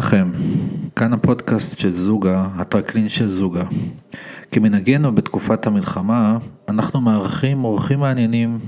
[0.00, 0.30] לכם,
[0.96, 3.64] כאן הפודקאסט של זוגה, הטרקלין של זוגה.
[4.50, 6.38] כמנהגנו בתקופת המלחמה,
[6.68, 8.58] אנחנו מארחים אורחים מעניינים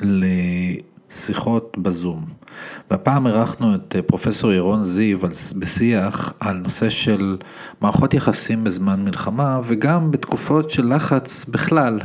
[0.00, 2.24] לשיחות בזום.
[2.90, 5.18] והפעם אירחנו את פרופסור ירון זיו
[5.58, 7.36] בשיח על נושא של
[7.80, 12.00] מערכות יחסים בזמן מלחמה וגם בתקופות של לחץ בכלל.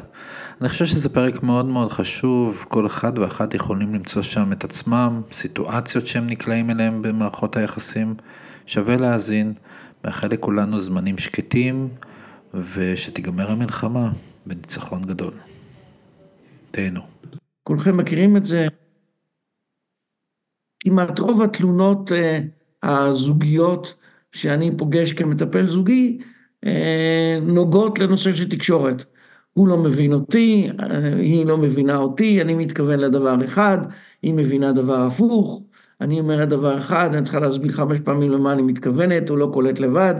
[0.62, 5.22] אני חושב שזה פרק מאוד מאוד חשוב, כל אחד ואחת יכולים למצוא שם את עצמם,
[5.32, 8.16] סיטואציות שהם נקלעים אליהם במערכות היחסים.
[8.66, 9.54] שווה להאזין,
[10.06, 11.90] מאחל לכולנו זמנים שקטים,
[12.54, 14.12] ושתיגמר המלחמה
[14.46, 15.34] בניצחון גדול.
[16.72, 17.02] תהנו.
[17.64, 18.68] כולכם מכירים את זה.
[20.80, 22.16] כמעט רוב התלונות uh,
[22.84, 23.94] הזוגיות
[24.32, 26.18] שאני פוגש כמטפל זוגי,
[26.66, 26.70] uh,
[27.42, 29.06] נוגעות לנושא של תקשורת.
[29.54, 30.84] הוא לא מבין אותי, uh,
[31.18, 33.78] היא לא מבינה אותי, אני מתכוון לדבר אחד,
[34.22, 35.64] היא מבינה דבר הפוך.
[36.02, 39.80] אני אומרת דבר אחד, אני צריכה להסביר חמש פעמים למה אני מתכוונת, הוא לא קולט
[39.80, 40.16] לבד.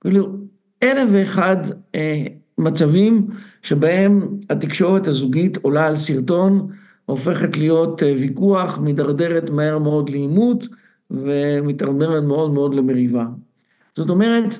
[0.00, 0.36] כאילו,
[0.82, 1.56] אלף ואחד
[1.94, 2.24] אה,
[2.58, 3.26] מצבים
[3.62, 6.68] שבהם התקשורת הזוגית עולה על סרטון,
[7.06, 10.66] הופכת להיות אה, ויכוח, מידרדרת מהר מאוד לעימות,
[11.10, 13.24] ומתערמרת מאוד מאוד למריבה.
[13.96, 14.58] זאת אומרת,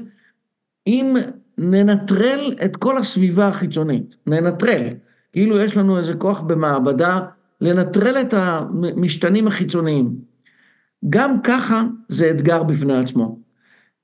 [0.87, 1.17] אם
[1.59, 4.89] ננטרל את כל הסביבה החיצונית, ננטרל,
[5.33, 7.21] כאילו יש לנו איזה כוח במעבדה,
[7.61, 10.34] לנטרל את המשתנים החיצוניים.
[11.11, 13.39] גם ככה זה אתגר בפני עצמו.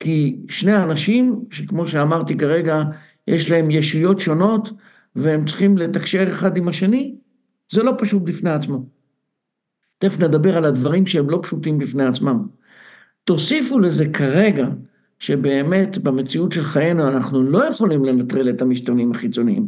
[0.00, 2.82] כי שני אנשים, שכמו שאמרתי כרגע,
[3.28, 4.70] יש להם ישויות שונות,
[5.16, 7.14] והם צריכים לתקשר אחד עם השני,
[7.72, 8.86] זה לא פשוט בפני עצמו.
[9.98, 12.46] תכף נדבר על הדברים שהם לא פשוטים בפני עצמם.
[13.24, 14.68] תוסיפו לזה כרגע,
[15.18, 19.66] שבאמת במציאות של חיינו אנחנו לא יכולים לנטרל את המשתנים החיצוניים.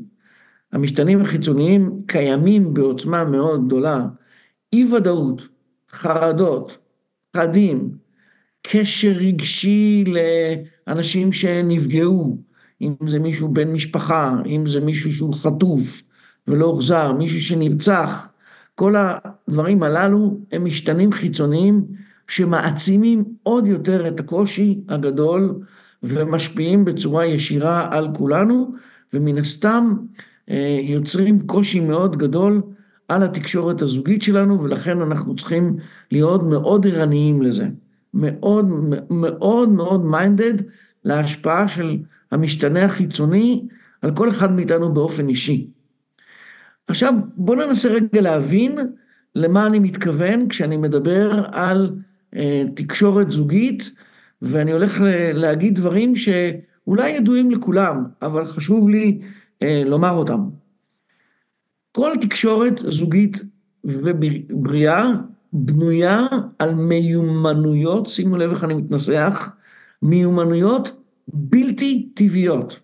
[0.72, 4.06] המשתנים החיצוניים קיימים בעוצמה מאוד גדולה.
[4.72, 5.48] אי ודאות,
[5.90, 6.78] חרדות,
[7.32, 7.90] פחדים,
[8.62, 12.38] קשר רגשי לאנשים שנפגעו,
[12.80, 16.02] אם זה מישהו בן משפחה, אם זה מישהו שהוא חטוף
[16.48, 18.28] ולא הוחזר, מישהו שנרצח,
[18.74, 21.84] כל הדברים הללו הם משתנים חיצוניים
[22.28, 25.60] שמעצימים עוד יותר את הקושי הגדול
[26.02, 28.74] ומשפיעים בצורה ישירה על כולנו,
[29.12, 29.94] ומן הסתם
[30.50, 32.62] אה, יוצרים קושי מאוד גדול
[33.14, 35.76] על התקשורת הזוגית שלנו, ולכן אנחנו צריכים
[36.10, 37.68] להיות מאוד ערניים לזה.
[38.14, 38.66] מאוד
[39.10, 40.54] מאוד מאוד מיינדד
[41.04, 41.98] להשפעה של
[42.30, 43.66] המשתנה החיצוני
[44.02, 45.66] על כל אחד מאיתנו באופן אישי.
[46.86, 48.78] עכשיו בואו ננסה רגע להבין
[49.34, 51.90] למה אני מתכוון כשאני מדבר על
[52.36, 53.90] אה, תקשורת זוגית,
[54.42, 55.00] ואני הולך
[55.34, 59.20] להגיד דברים שאולי ידועים לכולם, אבל חשוב לי
[59.62, 60.48] אה, לומר אותם.
[61.92, 63.42] כל תקשורת זוגית
[63.84, 65.02] ובריאה
[65.52, 66.26] בנויה
[66.58, 69.52] על מיומנויות, שימו לב איך אני מתנסח,
[70.02, 72.80] מיומנויות בלתי טבעיות,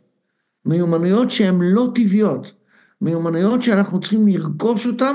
[0.65, 2.53] מיומנויות שהן לא טבעיות,
[3.01, 5.15] מיומנויות שאנחנו צריכים לרכוש אותן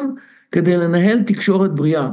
[0.52, 2.10] כדי לנהל תקשורת בריאה.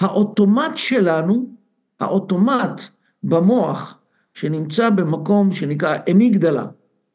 [0.00, 1.54] האוטומט שלנו,
[2.00, 2.82] האוטומט
[3.22, 3.98] במוח
[4.34, 6.66] שנמצא במקום שנקרא אמיגדלה,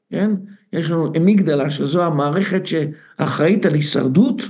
[0.09, 0.31] כן?
[0.73, 4.41] יש לנו אמיגדלה, שזו המערכת שאחראית על הישרדות,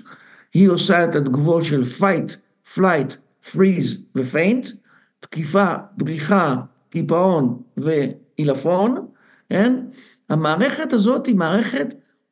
[0.54, 2.36] היא עושה את התגובות של fight,
[2.76, 3.14] flight,
[3.52, 4.72] freeze ו-faint,
[5.20, 6.56] תקיפה, בריחה,
[6.90, 9.08] קיפאון ועילפון,
[9.50, 9.76] כן?
[10.30, 11.88] המערכת הזאת היא מערכת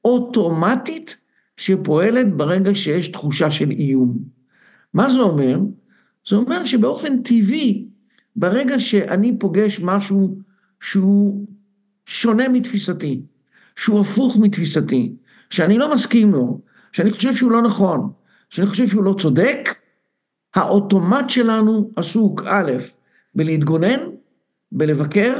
[0.05, 1.17] אוטומטית
[1.57, 4.17] שפועלת ברגע שיש תחושה של איום.
[4.93, 5.59] מה זה אומר?
[6.29, 7.87] זה אומר שבאופן טבעי,
[8.35, 10.37] ברגע שאני פוגש משהו
[10.79, 11.47] שהוא
[12.05, 13.21] שונה מתפיסתי,
[13.77, 15.13] שהוא הפוך מתפיסתי,
[15.49, 16.59] שאני לא מסכים לו,
[16.91, 18.11] שאני חושב שהוא לא נכון,
[18.49, 19.75] שאני חושב שהוא לא צודק,
[20.55, 22.71] האוטומט שלנו עסוק א',
[23.35, 23.99] בלהתגונן,
[24.71, 25.33] בלבקר,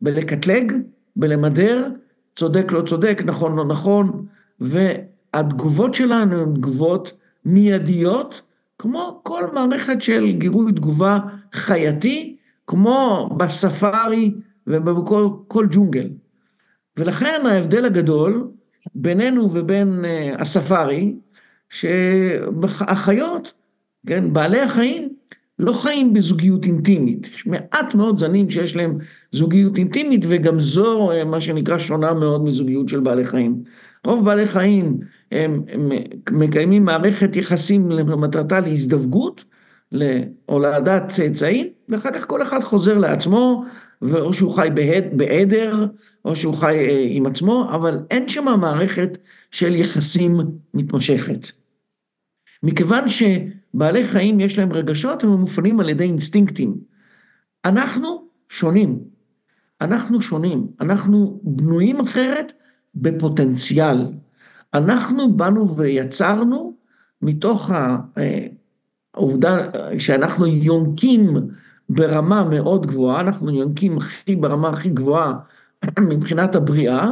[0.00, 0.72] בלקטלג,
[1.16, 1.88] בלמדר,
[2.36, 4.26] צודק לא צודק, נכון לא נכון,
[4.60, 7.12] והתגובות שלנו הן תגובות
[7.44, 8.42] מיידיות,
[8.78, 11.18] כמו כל מערכת של גירוי תגובה
[11.52, 14.34] חייתי, כמו בספארי
[14.66, 16.08] ובכל ג'ונגל.
[16.98, 18.48] ולכן ההבדל הגדול
[18.94, 21.14] בינינו ובין אה, הספארי,
[21.70, 23.52] שהחיות,
[24.06, 25.08] כן, בעלי החיים,
[25.58, 27.26] לא חיים בזוגיות אינטימית.
[27.34, 28.98] יש מעט מאוד זנים שיש להם
[29.32, 33.62] זוגיות אינטימית, וגם זו אה, מה שנקרא שונה מאוד מזוגיות של בעלי חיים.
[34.04, 34.98] רוב בעלי חיים
[35.32, 35.90] הם, הם
[36.30, 39.44] מקיימים מערכת יחסים למטרתה להזדווגות,
[39.92, 43.64] להולדת צאצאים, ואחר כך כל אחד חוזר לעצמו,
[44.02, 44.68] או שהוא חי
[45.12, 45.86] בעדר,
[46.24, 49.18] או שהוא חי אה, עם עצמו, אבל אין שם מערכת
[49.50, 50.40] של יחסים
[50.74, 51.46] מתמשכת.
[52.62, 56.74] מכיוון שבעלי חיים יש להם רגשות, הם מופעלים על ידי אינסטינקטים.
[57.64, 58.98] אנחנו שונים.
[59.80, 62.52] אנחנו שונים, אנחנו בנויים אחרת
[62.94, 64.06] בפוטנציאל.
[64.74, 66.76] אנחנו באנו ויצרנו
[67.22, 67.70] מתוך
[69.14, 71.36] העובדה שאנחנו יונקים
[71.88, 75.32] ברמה מאוד גבוהה, אנחנו יונקים הכי ברמה הכי גבוהה
[76.10, 77.10] מבחינת הבריאה,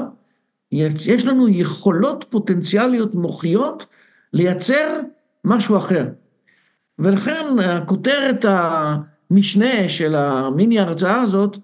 [0.73, 3.87] יש לנו יכולות פוטנציאליות מוחיות
[4.33, 5.01] לייצר
[5.45, 6.09] משהו אחר.
[6.99, 11.57] ולכן הכותרת המשנה של המיני הרצאה הזאת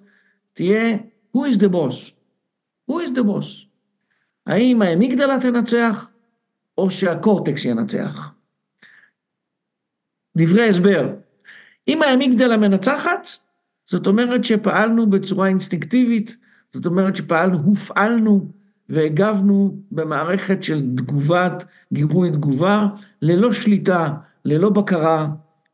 [0.53, 0.99] תהיה
[1.37, 2.13] Who is the boss?
[2.91, 3.67] Who is the boss?
[4.47, 6.11] האם האמיגדלה תנצח
[6.79, 8.33] או שהקורטקס ינצח?
[10.37, 11.15] דברי הסבר,
[11.89, 13.29] אם האמיגדלה מנצחת,
[13.87, 16.37] זאת אומרת שפעלנו בצורה אינסטינקטיבית,
[16.75, 18.47] זאת אומרת שפעלנו, הופעלנו
[18.89, 22.87] והגבנו במערכת של תגובת, גיבוי תגובה,
[23.23, 24.09] ללא שליטה,
[24.45, 25.29] ללא בקרה,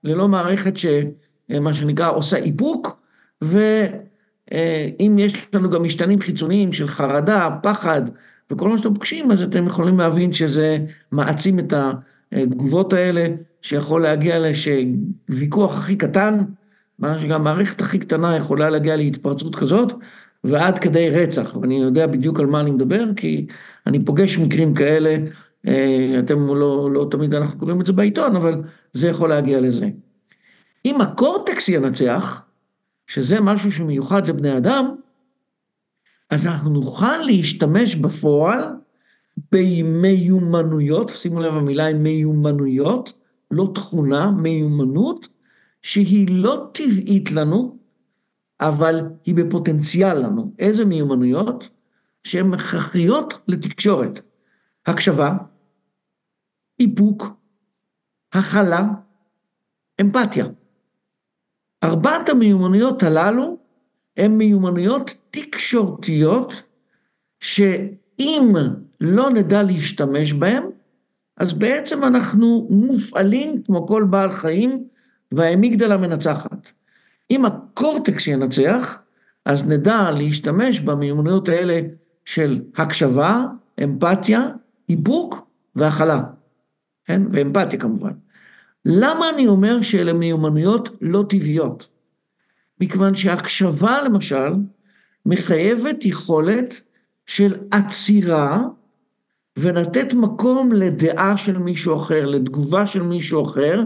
[0.05, 3.01] ללא מערכת שמה שנקרא עושה איפוק,
[3.43, 8.03] ואם יש לנו גם משתנים חיצוניים של חרדה, פחד
[8.51, 10.79] וכל מה שאתם פוגשים, אז אתם יכולים להבין שזה
[11.13, 11.73] מעצים את
[12.33, 13.29] התגובות האלה,
[13.63, 14.39] שיכול להגיע
[15.29, 16.39] לוויכוח הכי קטן,
[16.99, 19.93] מה שגם מערכת הכי קטנה יכולה להגיע להתפרצות כזאת,
[20.45, 23.47] ועד כדי רצח, ואני יודע בדיוק על מה אני מדבר, כי
[23.87, 25.17] אני פוגש מקרים כאלה,
[25.67, 28.53] אה, אתם לא, לא תמיד אנחנו קוראים את זה בעיתון, אבל
[28.93, 29.89] זה יכול להגיע לזה.
[30.85, 32.43] אם הקורטקס ינצח,
[33.07, 34.95] שזה משהו שמיוחד לבני אדם,
[36.31, 38.65] אז אנחנו נוכל להשתמש בפועל
[39.53, 43.13] במיומנויות, שימו לב המילה היא מיומנויות,
[43.51, 45.29] לא תכונה, מיומנות,
[45.83, 47.79] שהיא לא טבעית לנו,
[48.61, 50.55] אבל היא בפוטנציאל לנו.
[50.59, 51.69] איזה מיומנויות?
[52.25, 54.21] שהן הכרחיות לתקשורת.
[54.87, 55.37] הקשבה,
[56.81, 57.27] איפוק,
[58.33, 58.83] הכלה,
[60.01, 60.47] אמפתיה.
[61.85, 63.59] ארבעת המיומנויות הללו
[64.17, 66.53] הן מיומנויות תקשורתיות,
[67.41, 68.53] שאם
[69.01, 70.63] לא נדע להשתמש בהן,
[71.39, 74.85] אז בעצם אנחנו מופעלים כמו כל בעל חיים,
[75.33, 76.71] והאמיגדלה מנצחת.
[77.31, 78.99] אם הקורטקס ינצח,
[79.45, 81.81] אז נדע להשתמש במיומנויות האלה
[82.25, 83.47] של הקשבה,
[83.85, 84.49] אמפתיה,
[84.89, 85.47] איפוק
[85.77, 86.23] והכלה,
[87.05, 87.23] כן?
[87.33, 88.13] ואמפתיה כמובן.
[88.85, 91.89] למה אני אומר שאלה מיומנויות לא טבעיות?
[92.81, 94.53] מכיוון שהקשבה למשל
[95.27, 96.81] מחייבת יכולת
[97.27, 98.65] של עצירה
[99.61, 103.83] ולתת מקום לדעה של מישהו אחר, לתגובה של מישהו אחר,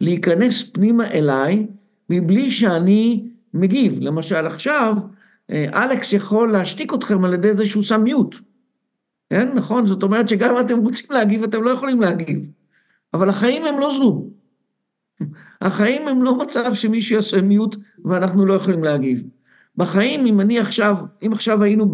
[0.00, 1.66] להיכנס פנימה אליי
[2.10, 3.98] מבלי שאני מגיב.
[4.00, 4.94] למשל עכשיו,
[5.50, 8.36] אה, אלכס יכול להשתיק אתכם על ידי זה שהוא שם מיוט.
[9.30, 9.86] כן, נכון?
[9.86, 12.46] זאת אומרת שגם אם אתם רוצים להגיב, אתם לא יכולים להגיב.
[13.14, 14.28] אבל החיים הם לא זום.
[15.60, 19.22] החיים הם לא מצב שמישהו יעשה מיוט ואנחנו לא יכולים להגיב.
[19.76, 20.96] בחיים, אם אני עכשיו,
[21.26, 21.90] אם עכשיו היינו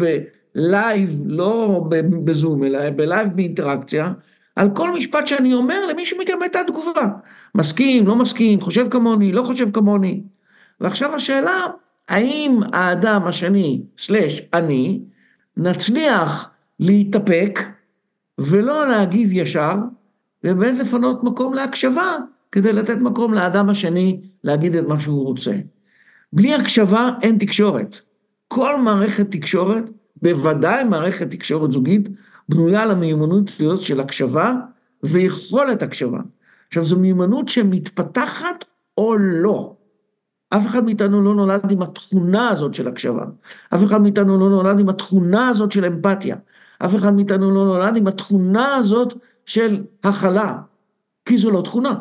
[0.55, 1.83] ב live, לא
[2.23, 4.13] בזום, אלא ב live באינטראקציה,
[4.55, 7.07] על כל משפט שאני אומר, למישהו מכם הייתה תגובה.
[7.55, 10.23] מסכים, לא מסכים, חושב כמוני, לא חושב כמוני.
[10.81, 11.59] ועכשיו השאלה,
[12.09, 15.01] האם האדם השני, slash אני,
[15.57, 17.59] נצליח להתאפק
[18.37, 19.75] ולא להגיב ישר,
[20.43, 22.17] ובאמת לפנות מקום להקשבה,
[22.51, 25.51] כדי לתת מקום לאדם השני להגיד את מה שהוא רוצה.
[26.33, 27.99] בלי הקשבה אין תקשורת.
[28.47, 29.83] כל מערכת תקשורת,
[30.23, 32.09] בוודאי מערכת תקשורת זוגית,
[32.49, 34.53] בנויה על המיומנות של הקשבה
[35.03, 36.19] ויכולת הקשבה.
[36.67, 38.65] עכשיו, זו מיומנות שמתפתחת
[38.97, 39.75] או לא.
[40.49, 43.25] אף אחד מאיתנו לא נולד עם התכונה הזאת של הקשבה.
[43.75, 46.35] אף אחד מאיתנו לא נולד עם התכונה הזאת של אמפתיה.
[46.79, 49.13] אף אחד מאיתנו לא נולד עם התכונה הזאת
[49.45, 50.59] של הכלה,
[51.25, 51.95] כי זו לא תכונה.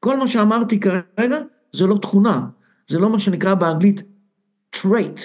[0.00, 1.38] כל מה שאמרתי כרגע
[1.72, 2.46] זה לא תכונה,
[2.88, 4.02] זה לא מה שנקרא באנגלית
[4.76, 5.20] trait,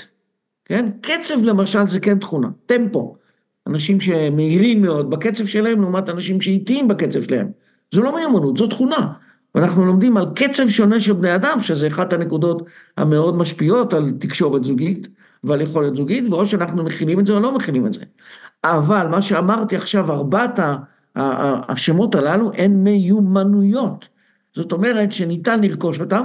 [0.70, 0.90] כן?
[1.02, 3.16] קצב למשל זה כן תכונה, טמפו.
[3.68, 7.48] אנשים שמהירים מאוד בקצב שלהם לעומת אנשים שאיטיים בקצב שלהם.
[7.92, 9.14] זו לא מיומנות, זו תכונה.
[9.56, 12.62] ואנחנו לומדים על קצב שונה של בני אדם, שזה אחת הנקודות
[12.98, 15.08] המאוד משפיעות על תקשורת זוגית
[15.44, 18.02] ועל יכולת זוגית, ואו שאנחנו מכילים את זה או לא מכילים את זה.
[18.64, 20.60] אבל מה שאמרתי עכשיו, ארבעת
[21.16, 24.08] השמות הללו הן מיומנויות.
[24.56, 26.24] זאת אומרת שניתן לרכוש אותן,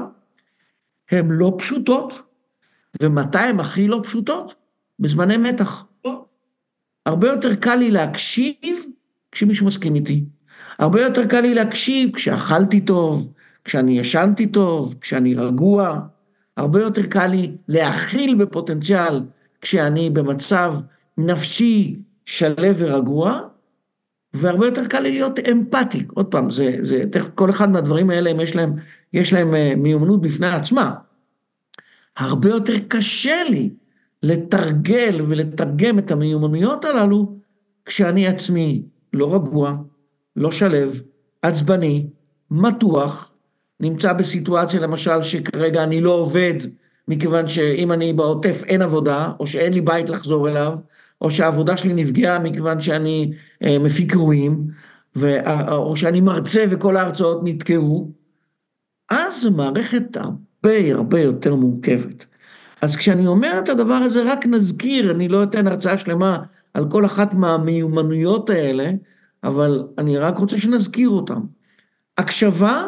[1.11, 2.23] הן לא פשוטות,
[3.03, 4.55] ומתי הן הכי לא פשוטות?
[4.99, 5.87] בזמני מתח.
[7.07, 8.85] הרבה יותר קל לי להקשיב
[9.33, 10.25] כשמישהו מסכים איתי.
[10.79, 13.33] הרבה יותר קל לי להקשיב כשאכלתי טוב,
[13.65, 16.01] כשאני ישנתי טוב, כשאני רגוע.
[16.57, 19.21] הרבה יותר קל לי להכיל בפוטנציאל
[19.61, 20.75] כשאני במצב
[21.19, 21.97] נפשי
[22.27, 23.41] שלו ורגוע,
[24.35, 26.07] והרבה יותר קל לי להיות אמפתי.
[26.15, 28.73] עוד פעם, זה, זה, כל אחד מהדברים האלה, יש להם,
[29.13, 30.95] יש להם אה, מיומנות בפני עצמה.
[32.17, 33.71] הרבה יותר קשה לי
[34.23, 37.37] לתרגל ולתרגם את המיומנויות הללו
[37.85, 39.77] כשאני עצמי לא רגוע,
[40.37, 40.91] לא שלו,
[41.43, 42.07] עצבני,
[42.51, 43.33] מתוח,
[43.81, 46.55] נמצא בסיטואציה למשל שכרגע אני לא עובד
[47.09, 50.75] מכיוון שאם אני בעוטף אין עבודה, או שאין לי בית לחזור אליו,
[51.21, 54.67] או שהעבודה שלי נפגעה מכיוון שאני אה, מפיק אירועים,
[55.71, 58.11] או שאני מרצה וכל ההרצאות נתקעו,
[59.11, 60.17] אז זו מערכת
[60.65, 62.27] הרבה הרבה יותר מורכבת.
[62.83, 66.39] אז כשאני אומר את הדבר הזה, רק נזכיר, אני לא אתן הרצאה שלמה
[66.75, 68.91] על כל אחת מהמיומנויות האלה,
[69.45, 71.41] אבל אני רק רוצה שנזכיר אותן.
[72.19, 72.87] הקשבה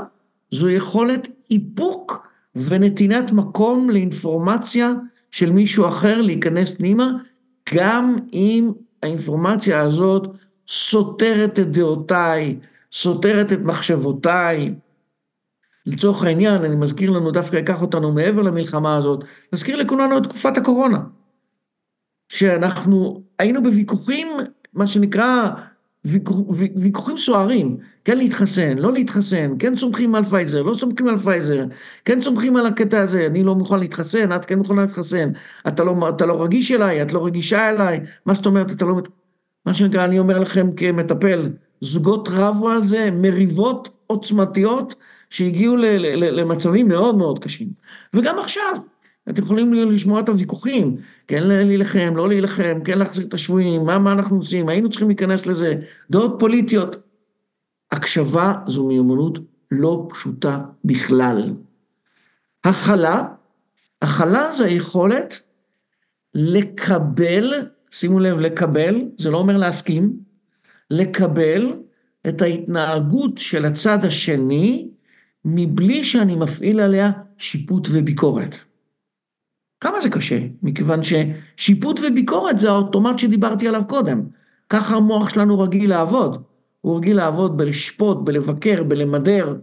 [0.51, 4.93] זו יכולת איפוק ונתינת מקום לאינפורמציה
[5.31, 7.11] של מישהו אחר להיכנס פנימה,
[7.75, 10.29] גם אם האינפורמציה הזאת
[10.69, 12.59] סותרת את דעותיי,
[12.93, 14.75] סותרת את מחשבותיי.
[15.87, 20.57] לצורך העניין, אני מזכיר לנו, דווקא אקח אותנו מעבר למלחמה הזאת, נזכיר לכולנו את תקופת
[20.57, 20.99] הקורונה,
[22.29, 24.29] שאנחנו היינו בוויכוחים,
[24.75, 25.49] מה שנקרא,
[26.77, 31.65] ויכוחים סוערים, כן להתחסן, לא להתחסן, כן סומכים על פייזר, לא סומכים על פייזר,
[32.05, 35.31] כן סומכים על הקטע הזה, אני לא מוכן להתחסן, את כן מוכנה להתחסן,
[35.69, 39.03] אתה לא, אתה לא רגיש אליי, את לא רגישה אליי, מה זאת אומרת, אתה לא...
[39.67, 41.51] מה שנקרא, אני אומר לכם כמטפל,
[41.81, 44.95] זוגות רבו על זה, מריבות עוצמתיות
[45.31, 45.77] שהגיעו
[46.17, 47.69] למצבים מאוד מאוד קשים.
[48.15, 48.73] וגם עכשיו,
[49.29, 54.13] אתם יכולים לשמוע את הוויכוחים, כן להילחם, לא להילחם, כן להחזיר את השבויים, מה, מה
[54.13, 55.75] אנחנו עושים, היינו צריכים להיכנס לזה,
[56.11, 56.97] דעות פוליטיות.
[57.93, 59.39] הקשבה זו מיומנות
[59.71, 61.55] לא פשוטה בכלל.
[62.65, 63.25] הכלה,
[64.03, 65.41] הכלה זה היכולת
[66.35, 67.53] לקבל,
[67.91, 70.17] שימו לב, לקבל, זה לא אומר להסכים,
[70.91, 71.73] לקבל
[72.29, 74.89] את ההתנהגות של הצד השני,
[75.49, 78.57] מבלי שאני מפעיל עליה שיפוט וביקורת.
[79.81, 80.39] כמה זה קשה?
[80.63, 84.23] מכיוון ששיפוט וביקורת זה האוטומט שדיברתי עליו קודם.
[84.71, 86.43] ככה המוח שלנו רגיל לעבוד.
[86.81, 89.57] הוא רגיל לעבוד בלשפוט, בלבקר, בלמדר,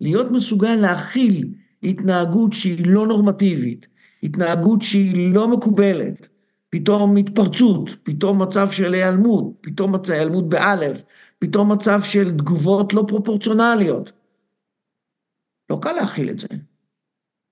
[0.00, 1.48] להיות מסוגל להכיל
[1.82, 3.86] התנהגות שהיא לא נורמטיבית,
[4.22, 6.28] התנהגות שהיא לא מקובלת,
[6.70, 11.02] פתאום התפרצות, פתאום מצב של היעלמות, פתאום מצב היעלמות באלף,
[11.38, 14.12] פתאום מצב של תגובות לא פרופורציונליות.
[15.72, 16.48] לא קל להכיל את זה.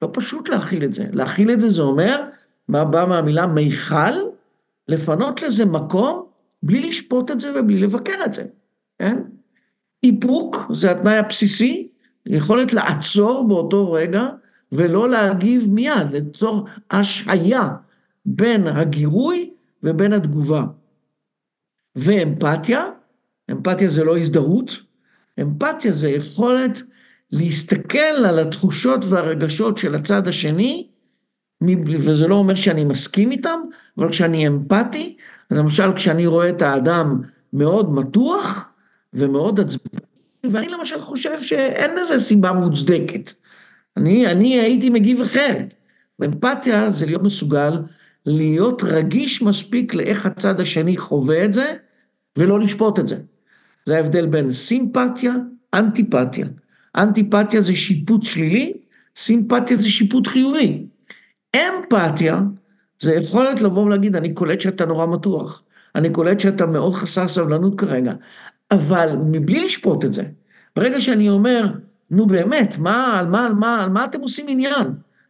[0.03, 1.07] לא פשוט להכיל את זה.
[1.13, 2.23] להכיל את זה זה אומר,
[2.69, 4.15] מה בא מהמילה מיכל?
[4.89, 6.27] לפנות לזה מקום
[6.63, 8.45] בלי לשפוט את זה ובלי לבקר את זה,
[8.99, 9.23] כן?
[10.03, 11.89] איפוק זה התנאי הבסיסי,
[12.27, 14.29] יכולת לעצור באותו רגע
[14.73, 17.69] ולא להגיב מיד, ליצור השהיה
[18.25, 19.51] בין הגירוי
[19.83, 20.65] ובין התגובה.
[21.97, 22.85] ואמפתיה,
[23.51, 24.83] אמפתיה זה לא הזדהות,
[25.41, 26.83] אמפתיה זה יכולת
[27.33, 30.87] להסתכל על התחושות והרגשות של הצד השני,
[31.87, 33.61] וזה לא אומר שאני מסכים איתם,
[33.99, 35.17] אבל כשאני אמפתי,
[35.51, 37.21] למשל כשאני רואה את האדם
[37.53, 38.69] מאוד מתוח
[39.15, 40.01] ומאוד עצבני,
[40.45, 43.33] ואני למשל חושב שאין לזה סיבה מוצדקת.
[43.97, 45.75] אני, אני הייתי מגיב אחרת.
[46.19, 47.73] ואמפתיה זה להיות מסוגל
[48.27, 51.75] להיות רגיש מספיק לאיך הצד השני חווה את זה,
[52.39, 53.17] ולא לשפוט את זה.
[53.87, 55.35] זה ההבדל בין סימפתיה,
[55.75, 56.47] אנטיפתיה.
[56.97, 58.73] אנטיפתיה זה שיפוט שלילי,
[59.17, 60.87] סימפתיה זה שיפוט חיובי.
[61.57, 62.41] אמפתיה
[63.01, 65.63] זה יכולת לבוא ולהגיד, אני קולט שאתה נורא מתוח,
[65.95, 68.13] אני קולט שאתה מאוד חסר סבלנות כרגע,
[68.71, 70.23] אבל מבלי לשפוט את זה,
[70.77, 71.73] ברגע שאני אומר,
[72.11, 74.87] נו באמת, מה, על מה, על מה, על מה אתם עושים עניין?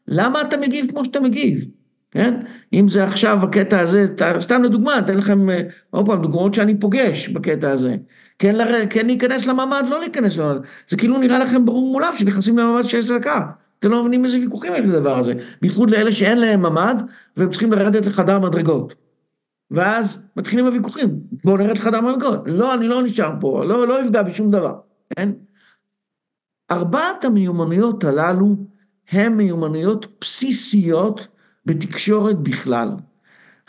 [0.09, 1.65] למה אתה מגיב כמו שאתה מגיב?
[2.11, 2.41] כן?
[2.73, 4.07] אם זה עכשיו הקטע הזה,
[4.41, 7.97] סתם לדוגמה, אתן לכם אה, עוד פעם דוגמאות שאני פוגש בקטע הזה.
[8.41, 8.87] כן, לר...
[8.91, 10.61] כן להיכנס לממ"ד, לא להיכנס לממ"ד.
[10.89, 13.47] זה כאילו נראה לכם ברור מולב שנכנסים לממ"ד שיש זעקה.
[13.79, 15.35] אתם לא מבינים איזה ויכוחים יש לדבר הזה.
[15.63, 16.95] בייחוד לאלה שאין להם ממ"ד,
[17.37, 18.95] והם צריכים לרדת לחדר מדרגות.
[19.71, 22.41] ואז מתחילים הוויכוחים, בואו נרד לחדר מדרגות.
[22.47, 24.75] לא, אני לא נשאר פה, לא, לא אפגע בשום דבר,
[25.17, 25.29] כן?
[26.71, 28.57] ארבעת המיומנויות הללו
[29.11, 31.27] הן מיומנויות בסיסיות
[31.67, 32.91] בתקשורת בכלל.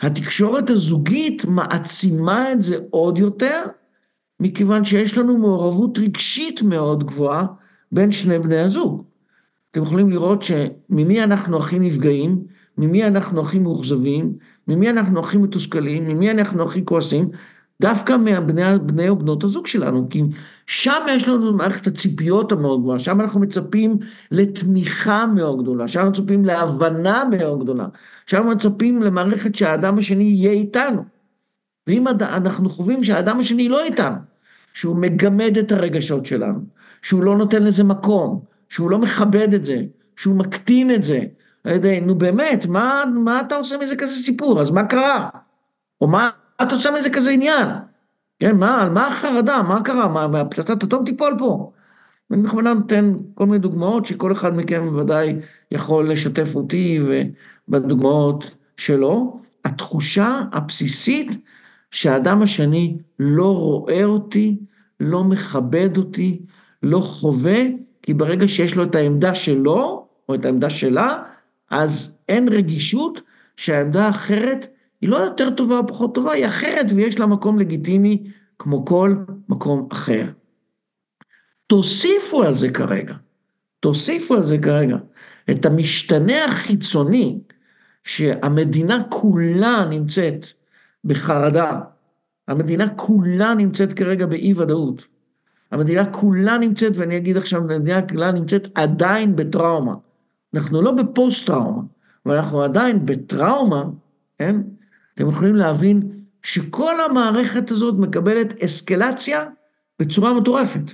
[0.00, 3.62] התקשורת הזוגית מעצימה את זה עוד יותר,
[4.42, 7.46] מכיוון שיש לנו מעורבות רגשית מאוד גבוהה
[7.92, 9.04] בין שני בני הזוג.
[9.70, 12.42] אתם יכולים לראות שממי אנחנו הכי נפגעים,
[12.78, 14.32] ממי אנחנו הכי מאוכזבים,
[14.68, 17.28] ממי אנחנו הכי מתוסכלים, ממי אנחנו הכי כועסים,
[17.80, 20.22] דווקא מבני או בנות הזוג שלנו, כי
[20.66, 23.98] שם יש לנו מערכת הציפיות המאוד גבוהה, שם אנחנו מצפים
[24.30, 27.86] לתמיכה מאוד גדולה, שם אנחנו מצפים להבנה מאוד גדולה,
[28.26, 31.02] שם אנחנו מצפים למערכת שהאדם השני יהיה איתנו.
[31.86, 34.16] ואם אנחנו חווים שהאדם השני לא איתנו,
[34.74, 36.60] שהוא מגמד את הרגשות שלנו,
[37.02, 39.82] שהוא לא נותן לזה מקום, שהוא לא מכבד את זה,
[40.16, 41.20] שהוא מקטין את זה,
[41.64, 44.60] על ידי, נו באמת, מה, מה אתה עושה מזה כזה סיפור?
[44.60, 45.28] אז מה קרה?
[46.00, 46.30] או מה
[46.62, 47.68] אתה עושה מזה כזה עניין?
[48.38, 49.62] כן, מה, על מה החרדה?
[49.62, 50.28] מה קרה?
[50.28, 51.72] מה, פצצת אטום תיפול פה?
[52.30, 55.36] אני בכוונה נותן כל מיני דוגמאות שכל אחד מכם ודאי
[55.70, 57.00] יכול לשתף אותי
[57.68, 59.40] בדוגמאות שלו.
[59.64, 61.36] התחושה הבסיסית
[61.92, 64.56] שהאדם השני לא רואה אותי,
[65.00, 66.42] לא מכבד אותי,
[66.82, 67.60] לא חווה,
[68.02, 71.18] כי ברגע שיש לו את העמדה שלו, או את העמדה שלה,
[71.70, 73.20] אז אין רגישות
[73.56, 74.66] שהעמדה האחרת
[75.00, 78.22] היא לא יותר טובה או פחות טובה, היא אחרת ויש לה מקום לגיטימי
[78.58, 79.14] כמו כל
[79.48, 80.26] מקום אחר.
[81.66, 83.14] תוסיפו על זה כרגע,
[83.80, 84.96] תוסיפו על זה כרגע
[85.50, 87.38] את המשתנה החיצוני
[88.04, 90.46] שהמדינה כולה נמצאת
[91.04, 91.80] בחרדה,
[92.48, 95.04] המדינה כולה נמצאת כרגע באי ודאות,
[95.72, 99.94] המדינה כולה נמצאת, ואני אגיד עכשיו, המדינה כולה נמצאת עדיין בטראומה.
[100.54, 101.82] אנחנו לא בפוסט טראומה,
[102.26, 103.84] אבל אנחנו עדיין בטראומה,
[104.38, 104.60] כן?
[105.14, 106.02] אתם יכולים להבין
[106.42, 109.44] שכל המערכת הזאת מקבלת אסקלציה
[110.00, 110.92] בצורה מטורפת.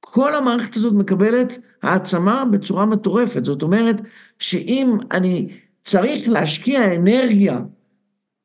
[0.00, 3.44] כל המערכת הזאת מקבלת העצמה בצורה מטורפת.
[3.44, 3.96] זאת אומרת,
[4.38, 7.58] שאם אני צריך להשקיע אנרגיה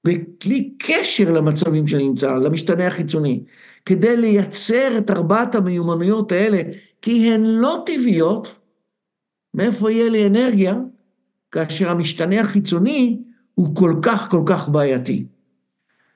[0.04, 3.44] בכלי קשר למצבים שאני נמצא, למשתנה החיצוני,
[3.86, 6.62] כדי לייצר את ארבעת המיומנויות האלה,
[7.02, 8.56] כי הן לא טבעיות,
[9.54, 10.76] מאיפה יהיה לי אנרגיה
[11.52, 13.22] כאשר המשתנה החיצוני
[13.56, 15.26] הוא כל כך כל כך בעייתי.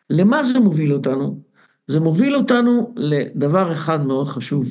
[0.10, 1.42] למה זה מוביל אותנו?
[1.88, 4.68] זה מוביל אותנו לדבר אחד מאוד חשוב.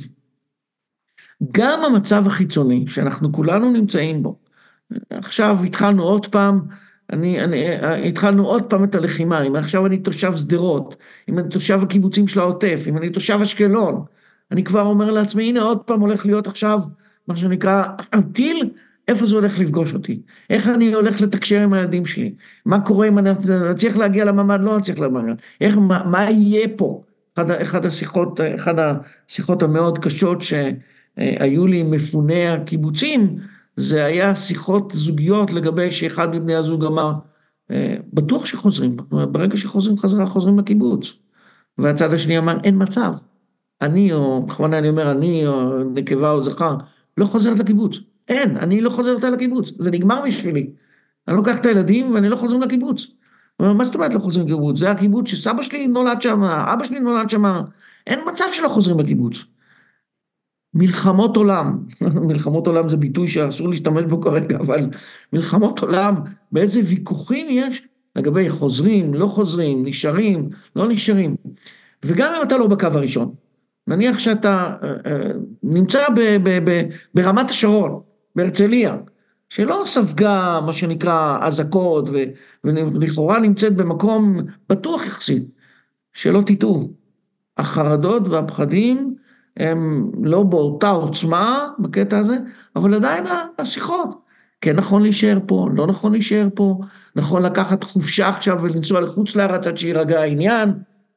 [1.52, 4.38] גם המצב החיצוני שאנחנו כולנו נמצאים בו,
[5.10, 6.60] עכשיו התחלנו עוד פעם,
[7.12, 7.64] אני, אני,
[8.08, 10.96] התחלנו עוד פעם את הלחימה, אם עכשיו אני תושב שדרות,
[11.28, 14.04] אם אני תושב הקיבוצים של העוטף, אם אני תושב אשקלון,
[14.50, 16.80] אני כבר אומר לעצמי, הנה עוד פעם הולך להיות עכשיו
[17.28, 17.84] מה שנקרא
[18.32, 18.70] טיל,
[19.08, 20.20] איפה זה הולך לפגוש אותי?
[20.50, 22.34] איך אני הולך לתקשר עם הילדים שלי?
[22.64, 23.30] מה קורה אם אני
[23.70, 25.34] אצליח להגיע לממ"ד, לא אצליח לממ"ד?
[25.60, 27.02] איך, מה, מה יהיה פה?
[27.34, 33.36] אחד, אחד השיחות, אחד השיחות המאוד קשות שהיו לי עם מפוני הקיבוצים,
[33.76, 37.12] זה היה שיחות זוגיות לגבי שאחד מבני הזוג אמר,
[38.12, 41.12] בטוח שחוזרים, ברגע שחוזרים חזרה, חוזרים לקיבוץ.
[41.78, 43.14] והצד השני אמר, אין מצב.
[43.82, 46.76] אני, או בכוונה אני אומר, אני, או נקבה או זכר,
[47.16, 47.98] לא חוזרת לקיבוץ.
[48.28, 50.70] אין, אני לא חוזרת לקיבוץ, זה נגמר בשבילי.
[51.28, 53.06] אני לוקח את הילדים ואני לא חוזר לקיבוץ.
[53.60, 54.78] מה זאת אומרת לא חוזרים לקיבוץ?
[54.78, 57.44] זה הקיבוץ שסבא שלי נולד שם, אבא שלי נולד שם,
[58.06, 59.44] אין מצב שלא חוזרים לקיבוץ.
[60.76, 61.78] מלחמות עולם,
[62.28, 64.90] מלחמות עולם זה ביטוי שאסור להשתמש בו כרגע, אבל
[65.32, 66.14] מלחמות עולם,
[66.52, 67.82] באיזה ויכוחים יש
[68.16, 71.36] לגבי חוזרים, לא חוזרים, נשארים, לא נשארים.
[72.04, 73.34] וגם אם אתה לא בקו הראשון,
[73.86, 75.30] נניח שאתה אה, אה,
[75.62, 76.82] נמצא ב, ב, ב,
[77.14, 78.00] ברמת השרון,
[78.36, 78.96] בהרצליה,
[79.48, 82.10] שלא ספגה מה שנקרא אזעקות
[82.64, 84.36] ולכאורה נמצאת במקום
[84.68, 85.44] בטוח יחסית,
[86.12, 86.90] שלא תטעו,
[87.56, 89.15] החרדות והפחדים
[89.56, 92.36] הם לא באותה עוצמה בקטע הזה,
[92.76, 93.24] אבל עדיין
[93.58, 94.20] השיחות,
[94.60, 96.80] כן נכון להישאר פה, לא נכון להישאר פה,
[97.16, 100.72] נכון לקחת חופשה עכשיו ולנסוע לחוץ לארץ עד שיירגע העניין,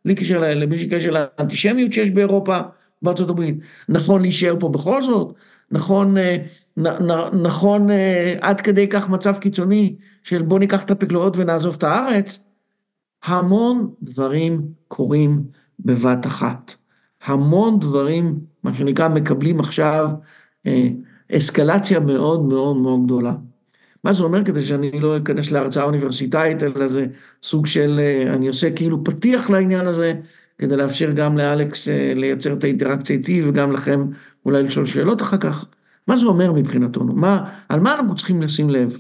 [0.06, 2.58] בלי קשר, בלי קשר לאנטישמיות שיש באירופה,
[3.02, 3.58] בארצות הברית,
[3.90, 5.34] נכון להישאר פה בכל זאת,
[5.72, 6.38] נכון, אה,
[6.78, 11.76] נ, נ, נכון אה, עד כדי כך מצב קיצוני של בוא ניקח את הפקלאות ונעזוב
[11.78, 12.40] את הארץ,
[13.24, 15.44] המון דברים קורים
[15.80, 16.79] בבת אחת.
[17.24, 20.10] המון דברים, מה שנקרא, מקבלים עכשיו
[20.68, 20.88] אה,
[21.32, 23.34] אסקלציה מאוד מאוד מאוד גדולה.
[24.04, 27.08] מה זה אומר כדי שאני לא אכנס להרצאה אוניברסיטאית, אלא זה
[27.44, 30.14] סוג של, אה, אני עושה כאילו פתיח לעניין הזה,
[30.58, 34.06] כדי לאפשר גם לאלכס אה, לייצר את האינטראקציה איתי וגם לכם
[34.46, 35.66] אולי לשאול שאלות אחר כך.
[36.08, 37.14] מה זה אומר מבחינתנו?
[37.14, 38.98] מה, על מה אנחנו צריכים לשים לב?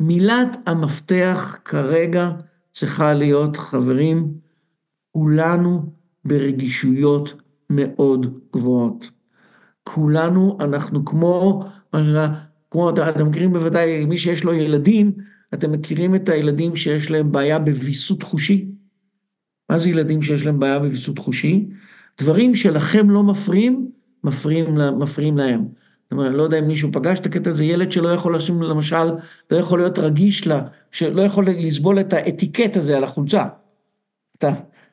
[0.00, 2.30] מילת המפתח כרגע
[2.72, 4.34] צריכה להיות, חברים,
[5.12, 5.92] כולנו
[6.24, 7.34] ברגישויות
[7.70, 9.10] מאוד גבוהות.
[9.84, 11.62] כולנו, אנחנו כמו,
[12.70, 15.12] כמו, אתם מכירים בוודאי, מי שיש לו ילדים,
[15.54, 18.68] אתם מכירים את הילדים שיש להם בעיה בוויסות חושי?
[19.70, 21.68] מה זה ילדים שיש להם בעיה בוויסות חושי?
[22.20, 23.90] דברים שלכם לא מפריעים,
[24.24, 25.64] מפריעים, מפריעים להם.
[26.02, 29.04] זאת אומרת, לא יודע אם מישהו פגש את הקטע הזה, ילד שלא יכול לשים, למשל,
[29.50, 33.44] לא יכול להיות רגיש לה, שלא יכול לסבול את האטיקט הזה על החולצה,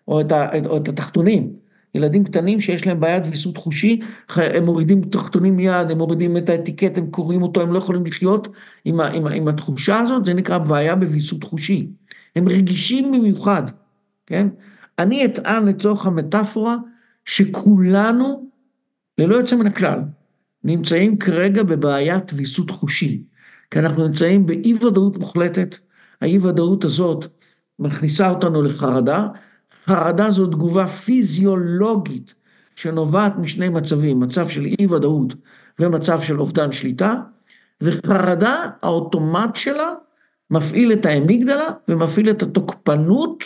[0.07, 1.53] או את, ה, או את התחתונים.
[1.95, 3.99] ילדים קטנים שיש להם בעיית ויסות חושי,
[4.35, 8.47] הם מורידים תחתונים מיד, הם מורידים את האטיקט, הם קוראים אותו, הם לא יכולים לחיות
[8.85, 11.87] עם, ה, עם, עם התחושה הזאת, זה נקרא בעיה בוויסות חושי.
[12.35, 13.63] הם רגישים במיוחד,
[14.25, 14.47] כן?
[14.99, 16.77] אני אטען לצורך המטאפורה
[17.25, 18.49] שכולנו,
[19.17, 19.99] ללא יוצא מן הכלל,
[20.63, 23.23] נמצאים כרגע בבעיית ויסות חושי.
[23.71, 25.75] כי אנחנו נמצאים באי ודאות מוחלטת,
[26.21, 27.25] האי ודאות הזאת
[27.79, 29.27] מכניסה אותנו לחרדה,
[29.87, 32.33] חרדה זו תגובה פיזיולוגית
[32.75, 35.33] שנובעת משני מצבים, מצב של אי ודאות
[35.79, 37.15] ומצב של אובדן שליטה,
[37.81, 39.93] וחרדה, האוטומט שלה,
[40.51, 43.43] מפעיל את האמיגדלה ומפעיל את התוקפנות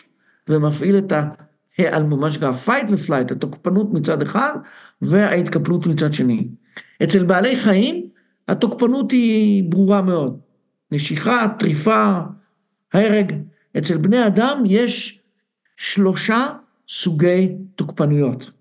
[0.49, 1.13] ומפעיל את
[1.77, 4.53] ההיעלמות, מה שנקרא fight ו-flight, התוקפנות מצד אחד
[5.01, 6.47] וההתקפלות מצד שני.
[7.03, 8.07] אצל בעלי חיים
[8.47, 10.39] התוקפנות היא ברורה מאוד,
[10.91, 12.19] נשיכה, טריפה,
[12.93, 13.33] הרג.
[13.77, 15.21] אצל בני אדם יש
[15.77, 16.47] שלושה
[16.89, 18.51] סוגי תוקפנויות.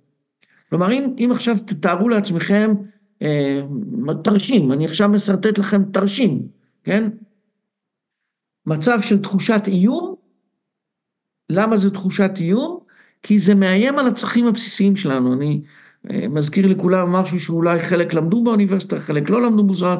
[0.71, 2.75] כלומר, אם, אם עכשיו תתארו לעצמכם
[3.23, 3.61] אה,
[4.25, 6.43] תרשים, אני עכשיו משרטט לכם תרשים,
[6.85, 7.11] כן?
[8.67, 10.15] מצב של תחושת איום,
[11.51, 12.79] למה זה תחושת איום?
[13.23, 15.33] כי זה מאיים על הצרכים הבסיסיים שלנו.
[15.35, 15.61] אני
[16.11, 19.97] אה, מזכיר לכולם משהו שאולי חלק למדו באוניברסיטה, חלק לא למדו בזמן,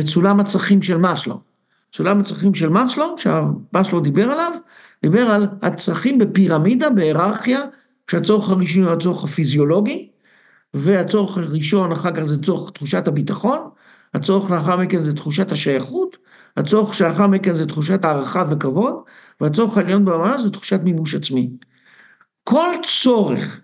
[0.00, 1.40] סולם הצרכים של מאסלו.
[1.96, 4.52] סולם הצרכים של מאסלו, שמאסלו דיבר עליו,
[5.02, 7.60] דיבר על הצרכים בפירמידה, בהיררכיה,
[8.10, 10.10] שהצורך הראשון הוא הצורך הפיזיולוגי,
[10.74, 13.58] והצורך הראשון אחר כך זה צורך תחושת הביטחון,
[14.14, 16.16] הצורך לאחר מכן זה תחושת השייכות,
[16.56, 18.94] הצורך שאחר מכן זה תחושת הערכה וכבוד,
[19.40, 21.50] והצורך העליון באמנה זה תחושת מימוש עצמי.
[22.44, 23.60] כל צורך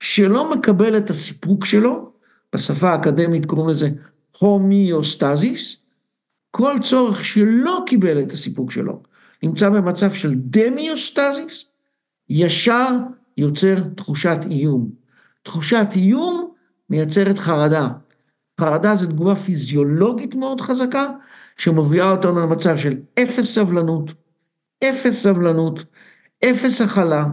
[0.00, 2.12] שלא מקבל את הסיפוק שלו,
[2.54, 3.88] בשפה האקדמית קוראים לזה
[4.38, 5.76] הומיוסטזיס,
[6.50, 9.02] כל צורך שלא קיבל את הסיפוק שלו,
[9.42, 11.64] נמצא במצב של דמיוסטזיס,
[12.28, 12.88] ישר
[13.36, 14.90] יוצר תחושת איום.
[15.42, 16.52] תחושת איום
[16.90, 17.88] מייצרת חרדה.
[18.60, 21.06] חרדה זו תגובה פיזיולוגית מאוד חזקה,
[21.56, 24.12] שמובילה אותנו למצב של אפס סבלנות,
[24.84, 25.84] אפס סבלנות,
[26.44, 27.24] אפס הכלה,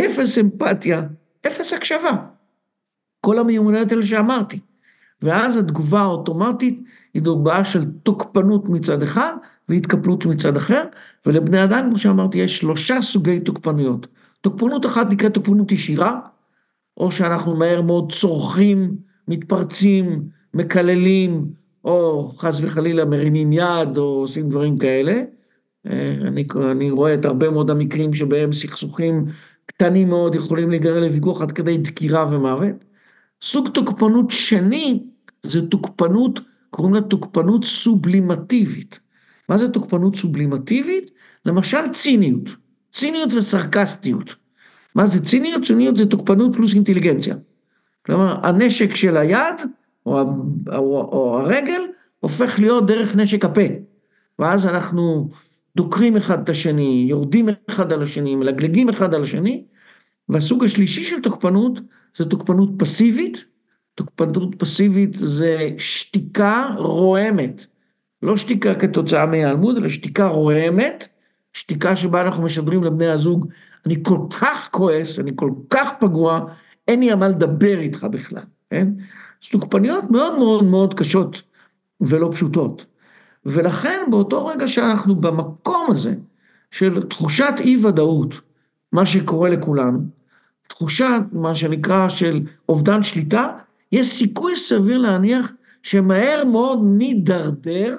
[0.00, 1.02] אפס אמפתיה,
[1.46, 2.26] אפס הקשבה.
[3.20, 4.60] כל המיומנויות האלה שאמרתי.
[5.22, 6.84] ואז התגובה האוטומטית
[7.14, 9.34] היא תגובה של תוקפנות מצד אחד
[9.68, 10.82] והתקפלות מצד אחר,
[11.26, 14.06] ולבני אדם, כמו שאמרתי, יש שלושה סוגי תוקפנויות.
[14.40, 16.20] תוקפנות אחת נקראת תוקפנות ישירה,
[16.96, 18.96] או שאנחנו מהר מאוד צורכים,
[19.28, 21.46] מתפרצים, מקללים,
[21.84, 25.22] או חס וחלילה מרימים יד, או עושים דברים כאלה.
[25.86, 29.24] אה, אני, אני רואה את הרבה מאוד המקרים שבהם סכסוכים
[29.66, 32.84] קטנים מאוד יכולים להיגרר לוויכוח עד כדי דקירה ומוות.
[33.42, 35.02] סוג תוקפנות שני
[35.42, 39.00] זה תוקפנות, קוראים לה תוקפנות סובלימטיבית.
[39.52, 41.10] מה זה תוקפנות סובלימטיבית?
[41.46, 42.48] למשל ציניות,
[42.92, 44.34] ציניות וסרקסטיות.
[44.94, 45.64] מה זה ציניות?
[45.64, 47.34] ציניות זה תוקפנות פלוס אינטליגנציה.
[48.06, 49.56] כלומר, הנשק של היד
[50.06, 50.20] או,
[50.72, 51.80] או, או הרגל
[52.20, 53.60] הופך להיות דרך נשק הפה.
[54.38, 55.28] ואז אנחנו
[55.76, 59.64] דוקרים אחד את השני, יורדים אחד על השני, מלגלגים אחד על השני,
[60.28, 61.80] והסוג השלישי של תוקפנות
[62.16, 63.44] זה תוקפנות פסיבית.
[63.94, 67.66] תוקפנות פסיבית זה שתיקה רועמת.
[68.22, 71.08] לא שתיקה כתוצאה מהיעלמות, אלא שתיקה רועמת,
[71.52, 73.46] שתיקה שבה אנחנו משדרים לבני הזוג,
[73.86, 76.40] אני כל כך כועס, אני כל כך פגוע,
[76.88, 78.88] אין לי על מה לדבר איתך בכלל, כן?
[79.44, 81.42] אז תוקפניות מאוד מאוד מאוד קשות
[82.00, 82.86] ולא פשוטות.
[83.46, 86.14] ולכן באותו רגע שאנחנו במקום הזה
[86.70, 88.40] של תחושת אי ודאות,
[88.92, 89.98] מה שקורה לכולנו,
[90.68, 93.50] תחושה, מה שנקרא, של אובדן שליטה,
[93.92, 97.96] יש סיכוי סביר להניח שמהר מאוד נידרדר,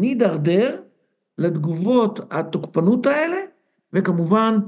[0.00, 0.76] נידרדר
[1.38, 3.36] לתגובות התוקפנות האלה,
[3.92, 4.58] וכמובן,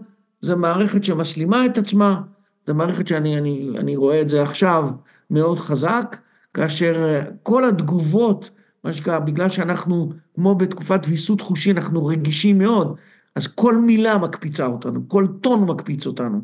[0.40, 2.20] זו מערכת שמסלימה את עצמה,
[2.66, 4.88] זו מערכת שאני אני, אני רואה את זה עכשיו
[5.30, 6.16] מאוד חזק,
[6.54, 8.50] כאשר כל התגובות,
[8.84, 12.96] מה שנקרא, בגלל שאנחנו, כמו בתקופת ויסות חושי, אנחנו רגישים מאוד,
[13.34, 16.40] אז כל מילה מקפיצה אותנו, כל טון מקפיץ אותנו.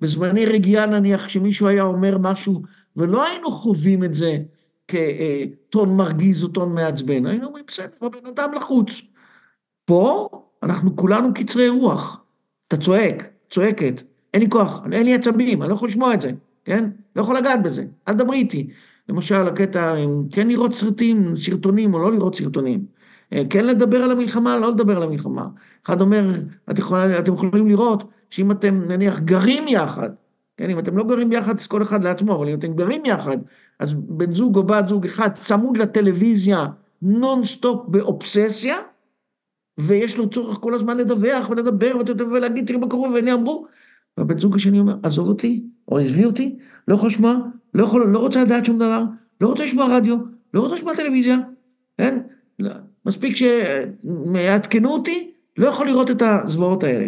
[0.00, 2.62] בזמני רגיעה נניח, כשמישהו היה אומר משהו,
[2.96, 4.38] ולא היינו חווים את זה
[4.88, 9.02] כטון מרגיז או טון מעצבן, היינו אומרים, בסדר, הבן אדם לחוץ.
[9.84, 10.28] פה
[10.62, 12.20] אנחנו כולנו קצרי רוח.
[12.68, 14.02] אתה צועק, צועקת,
[14.34, 16.30] אין לי כוח, אין לי עצבים, אני לא יכול לשמוע את זה,
[16.64, 16.90] כן?
[17.16, 18.70] לא יכול לגעת בזה, אל תדברי איתי.
[19.08, 19.94] למשל, הקטע,
[20.32, 22.84] כן לראות סרטים, סרטונים או לא לראות סרטונים.
[23.32, 25.48] אה, כן לדבר על המלחמה, לא לדבר על המלחמה.
[25.86, 26.32] אחד אומר,
[26.70, 30.10] את יכולה, אתם יכולים לראות שאם אתם נניח גרים יחד,
[30.58, 33.36] כן, אם אתם לא גרים יחד, אז כל אחד לעצמו, אבל אם אתם גרים יחד,
[33.78, 36.66] אז בן זוג או בת זוג אחד צמוד לטלוויזיה
[37.02, 38.76] נונסטופ באובססיה,
[39.78, 41.92] ויש לו צורך כל הזמן לדווח ולדבר
[42.32, 43.66] ולהגיד תראי מה קורה והנה אמרו,
[44.16, 46.56] והבן זוג השני אומר עזוב אותי או עזבי אותי,
[46.88, 47.34] לא יכול לשמוע,
[47.74, 49.04] לא, יכול, לא רוצה לדעת שום דבר,
[49.40, 50.16] לא רוצה לשמוע רדיו,
[50.54, 51.36] לא רוצה לשמוע טלוויזיה,
[51.98, 52.18] כן?
[53.06, 57.06] מספיק שיעדכנו אותי, לא יכול לראות את הזוועות האלה.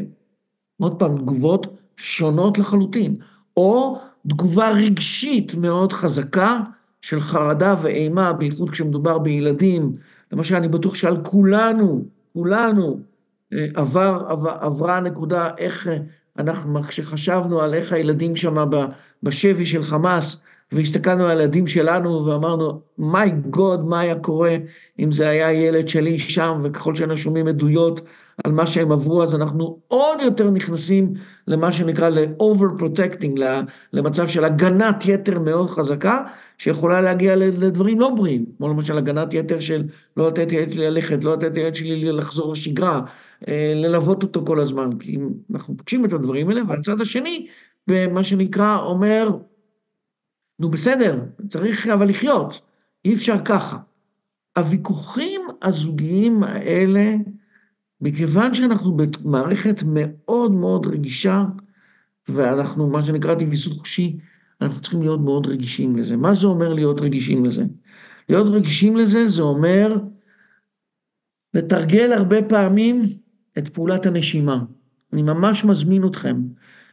[0.81, 3.17] עוד פעם, תגובות שונות לחלוטין,
[3.61, 6.61] או תגובה רגשית מאוד חזקה
[7.03, 9.97] של חרדה ואימה, בייחוד כשמדובר בילדים,
[10.33, 13.01] למשל, אני בטוח שעל כולנו, כולנו,
[13.53, 15.97] אה, עבר, עבר, עברה הנקודה איך אה,
[16.39, 18.71] אנחנו, כשחשבנו על איך הילדים שם
[19.23, 20.37] בשבי של חמאס,
[20.73, 24.57] והסתכלנו על הילדים שלנו ואמרנו, מיי גוד, מה היה קורה
[24.99, 28.01] אם זה היה ילד שלי שם, וככל שאנחנו שומעים עדויות
[28.45, 31.15] על מה שהם עברו, אז אנחנו עוד יותר נכנסים
[31.47, 33.41] למה שנקרא ל-over protecting,
[33.93, 36.23] למצב של הגנת יתר מאוד חזקה,
[36.59, 39.85] שיכולה להגיע לדברים לא בריאים, כמו למשל הגנת יתר של
[40.17, 43.01] לא לתת לילד שלי ללכת, לא לתת לילד שלי לחזור לשגרה,
[43.49, 45.19] אה, ללוות אותו כל הזמן, כי
[45.55, 47.47] אנחנו פוגשים את הדברים האלה, והצד השני,
[47.87, 49.31] במה שנקרא, אומר,
[50.61, 52.61] נו בסדר, צריך אבל לחיות,
[53.05, 53.79] אי אפשר ככה.
[54.59, 57.15] הוויכוחים הזוגיים האלה,
[58.01, 61.45] מכיוון שאנחנו במערכת מאוד מאוד רגישה,
[62.29, 64.19] ואנחנו, מה שנקרא ויסות חושי,
[64.61, 66.17] אנחנו צריכים להיות מאוד רגישים לזה.
[66.17, 67.65] מה זה אומר להיות רגישים לזה?
[68.29, 69.97] להיות רגישים לזה, זה אומר
[71.55, 73.03] לתרגל הרבה פעמים
[73.59, 74.65] את פעולת הנשימה.
[75.13, 76.37] אני ממש מזמין אתכם.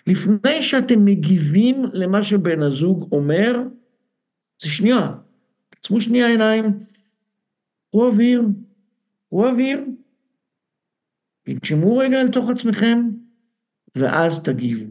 [0.08, 3.64] לפני שאתם מגיבים למה שבן הזוג אומר,
[4.62, 5.12] זה שנייה,
[5.70, 6.64] תעצמו שנייה עיניים,
[7.90, 8.42] קחו אוויר,
[9.28, 9.86] קחו אוויר,
[11.44, 13.10] תנשמו רגע אל תוך עצמכם,
[13.96, 14.86] ואז תגיבו.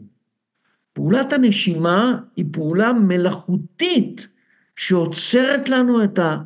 [0.93, 4.27] פעולת הנשימה היא פעולה מלאכותית
[4.75, 6.37] שעוצרת לנו את ה...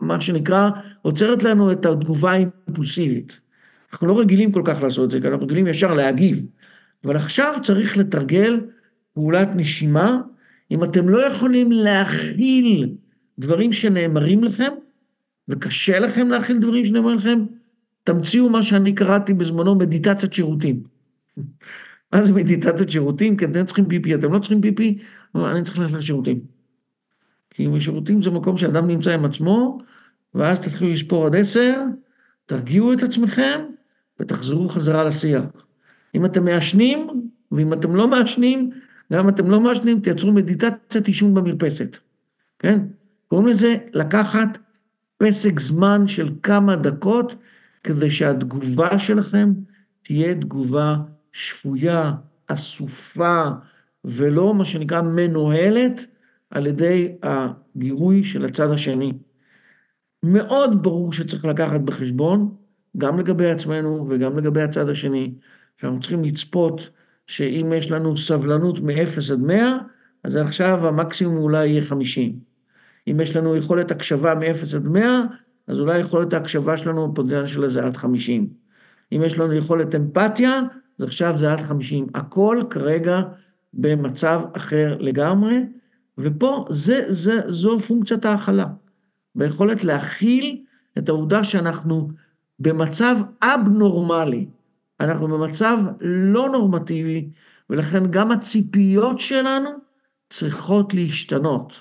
[0.00, 0.70] מה שנקרא,
[1.02, 3.40] עוצרת לנו את התגובה האימפולסיבית.
[3.92, 6.46] אנחנו לא רגילים כל כך לעשות את זה, כי אנחנו רגילים ישר להגיב.
[7.04, 8.60] אבל עכשיו צריך לתרגל
[9.14, 10.20] פעולת נשימה.
[10.70, 12.94] אם אתם לא יכולים להכיל
[13.38, 14.72] דברים שנאמרים לכם,
[15.48, 17.38] וקשה לכם להכיל דברים שנאמרים לכם,
[18.04, 20.82] תמציאו מה שאני קראתי בזמנו מדיטציית שירותים.
[22.12, 23.36] מה זה מדיטציית שירותים?
[23.36, 24.98] כי אתם צריכים פיפי, אתם לא צריכים פיפי,
[25.34, 26.40] אני צריך ללכת לשירותים.
[27.50, 29.78] כי שירותים זה מקום שאדם נמצא עם עצמו,
[30.34, 31.84] ואז תתחילו לספור עד עשר,
[32.46, 33.60] תרגיעו את עצמכם,
[34.20, 35.42] ותחזרו חזרה לשיח.
[36.14, 37.08] אם אתם מעשנים,
[37.52, 38.70] ואם אתם לא מעשנים,
[39.12, 41.96] גם אם אתם לא מעשנים, תייצרו מדיטציית עישון במרפסת,
[42.58, 42.78] כן?
[43.28, 44.58] קוראים לזה לקחת
[45.18, 47.34] פסק זמן של כמה דקות,
[47.84, 49.52] כדי שהתגובה שלכם
[50.02, 50.96] תהיה תגובה
[51.32, 52.12] שפויה,
[52.46, 53.42] אסופה,
[54.04, 56.06] ולא מה שנקרא מנוהלת
[56.50, 59.12] על ידי הגירוי של הצד השני.
[60.22, 62.54] מאוד ברור שצריך לקחת בחשבון,
[62.96, 65.34] גם לגבי עצמנו וגם לגבי הצד השני,
[65.82, 66.90] שאנחנו צריכים לצפות
[67.26, 69.78] שאם יש לנו סבלנות מ-0 עד 100,
[70.24, 72.38] אז עכשיו המקסימום אולי יהיה 50.
[73.08, 75.22] אם יש לנו יכולת הקשבה מ-0 עד 100,
[75.66, 78.48] אז אולי יכולת ההקשבה שלנו, הפוטנציאל שלה זה עד 50.
[79.12, 80.60] אם יש לנו יכולת אמפתיה,
[80.98, 82.06] אז עכשיו זה עד 50.
[82.14, 83.22] הכל כרגע
[83.74, 85.58] במצב אחר לגמרי,
[86.18, 88.66] ופה זה, זה, זו פונקציית ההכלה.
[89.34, 90.62] ביכולת להכיל
[90.98, 92.08] את העובדה שאנחנו
[92.58, 94.46] במצב אבנורמלי,
[95.02, 97.30] אנחנו במצב לא נורמטיבי,
[97.70, 99.70] ולכן גם הציפיות שלנו
[100.30, 101.72] צריכות להשתנות.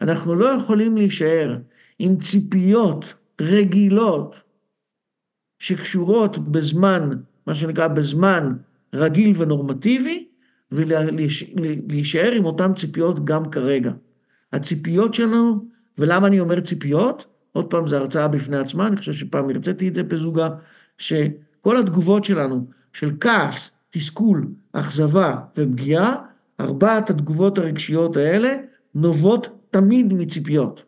[0.00, 1.58] אנחנו לא יכולים להישאר
[1.98, 4.36] עם ציפיות רגילות
[5.58, 7.10] שקשורות בזמן,
[7.46, 8.52] מה שנקרא בזמן
[8.94, 10.28] רגיל ונורמטיבי,
[10.72, 13.92] ולהישאר עם אותן ציפיות גם כרגע.
[14.52, 17.26] הציפיות שלנו, ולמה אני אומר ציפיות?
[17.52, 20.48] עוד פעם, זו הרצאה בפני עצמה, אני חושב שפעם הרציתי את זה בזוגה,
[21.64, 26.16] שכל התגובות שלנו, של כעס, תסכול, אכזבה ופגיעה,
[26.60, 28.56] ארבעת התגובות הרגשיות האלה
[28.94, 30.82] נובעות תמיד מציפיות.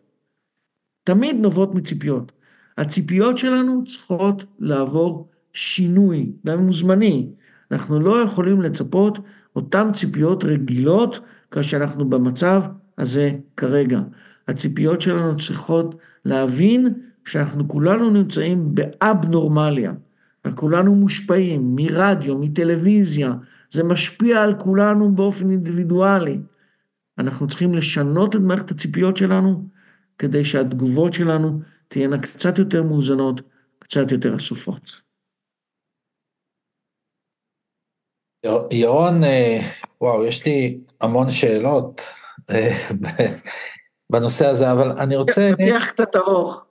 [1.05, 2.33] תמיד נובעות מציפיות.
[2.79, 7.29] הציפיות שלנו צריכות לעבור שינוי, גם מוזמני.
[7.71, 9.19] אנחנו לא יכולים לצפות
[9.57, 12.63] אותן ציפיות רגילות כאשר אנחנו במצב
[12.99, 14.01] הזה כרגע.
[14.49, 19.93] הציפיות שלנו צריכות להבין שאנחנו כולנו נמצאים באבנורמליה,
[20.47, 23.33] וכולנו מושפעים מרדיו, מטלוויזיה,
[23.71, 26.39] זה משפיע על כולנו באופן אינדיבידואלי.
[27.19, 29.65] אנחנו צריכים לשנות את מערכת הציפיות שלנו,
[30.19, 33.41] כדי שהתגובות שלנו תהיינה קצת יותר מאוזנות,
[33.79, 35.07] קצת יותר אסופות.
[38.71, 39.61] ירון, אה,
[40.01, 42.03] וואו, יש לי המון שאלות
[42.51, 42.89] אה,
[44.13, 45.51] בנושא הזה, אבל אני רוצה...
[45.53, 46.65] פתיח קצת ארוך.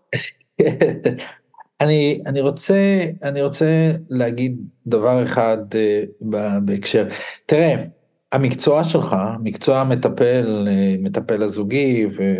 [1.81, 4.57] אני, אני, רוצה, אני רוצה להגיד
[4.87, 6.25] דבר אחד uh,
[6.65, 7.07] בהקשר.
[7.45, 7.83] תראה,
[8.31, 10.67] המקצוע שלך, מקצוע מטפל,
[10.99, 12.35] מטפל הזוגי ו,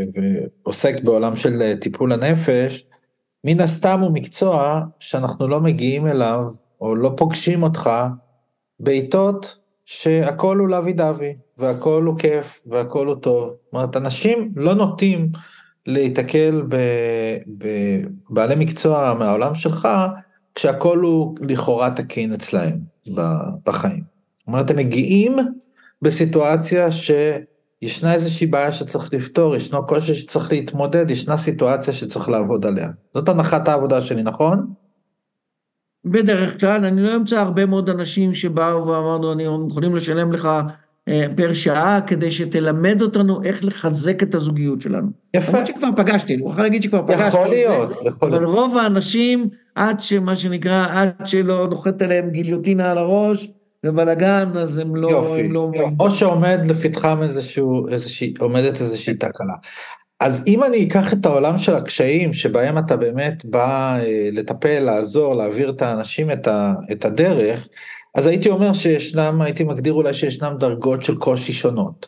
[0.63, 2.85] ועוסק בעולם של טיפול הנפש,
[3.43, 6.41] מן הסתם הוא מקצוע שאנחנו לא מגיעים אליו
[6.81, 7.89] או לא פוגשים אותך
[8.79, 13.47] בעיתות שהכל הוא לוי דווי והכל הוא כיף והכל הוא טוב.
[13.49, 15.29] זאת אומרת, אנשים לא נוטים
[15.87, 16.63] להיתקל
[17.47, 19.87] בבעלי מקצוע מהעולם שלך,
[20.55, 22.73] כשהכול הוא לכאורה תקין אצלהם
[23.65, 24.03] בחיים.
[24.39, 25.37] זאת אומרת, הם מגיעים
[26.01, 32.89] בסיטואציה שישנה איזושהי בעיה שצריך לפתור, ישנו קושי שצריך להתמודד, ישנה סיטואציה שצריך לעבוד עליה.
[33.13, 34.67] זאת הנחת העבודה שלי, נכון?
[36.05, 40.49] בדרך כלל, אני לא אמצא הרבה מאוד אנשים שבאו ואמרנו, אני מוכנים לשלם לך
[41.35, 45.07] פר שעה כדי שתלמד אותנו איך לחזק את הזוגיות שלנו.
[45.33, 45.51] יפה.
[45.51, 47.27] למרות שכבר פגשתי, אני יכול להגיד שכבר פגשתי.
[47.27, 48.43] יכול להיות, יכול להיות.
[48.43, 53.47] אבל רוב האנשים, עד שמה שנקרא, עד שלא נוחת עליהם גיליוטינה על הראש
[53.85, 55.09] ובלאגן, אז הם לא...
[55.09, 55.71] יופי, הם לא...
[55.99, 59.55] או שעומד לפתחם איזשהו, איזושהי, עומדת איזושהי תקלה.
[60.19, 65.35] אז אם אני אקח את העולם של הקשיים שבהם אתה באמת בא אה, לטפל, לעזור,
[65.35, 67.67] להעביר את האנשים את, ה, את הדרך,
[68.15, 72.07] אז הייתי אומר שישנם, הייתי מגדיר אולי שישנם דרגות של קושי שונות.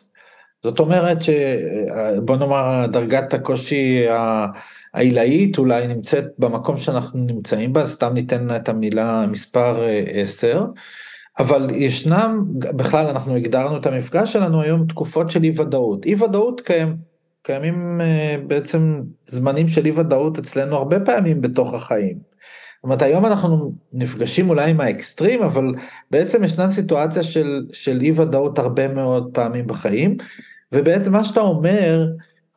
[0.62, 4.06] זאת אומרת שבוא נאמר דרגת הקושי
[4.94, 10.64] העילאית אולי נמצאת במקום שאנחנו נמצאים בה, סתם ניתן את המילה מספר 10,
[11.38, 16.06] אבל ישנם, בכלל אנחנו הגדרנו את המפגש שלנו היום תקופות של אי ודאות.
[16.06, 16.96] אי ודאות קיים,
[17.42, 22.27] קיימים אה, בעצם זמנים של אי ודאות אצלנו הרבה פעמים בתוך החיים.
[22.78, 25.74] זאת אומרת, היום אנחנו נפגשים אולי עם האקסטרים, אבל
[26.10, 30.16] בעצם ישנן סיטואציה של, של אי ודאות הרבה מאוד פעמים בחיים,
[30.72, 32.06] ובעצם מה שאתה אומר,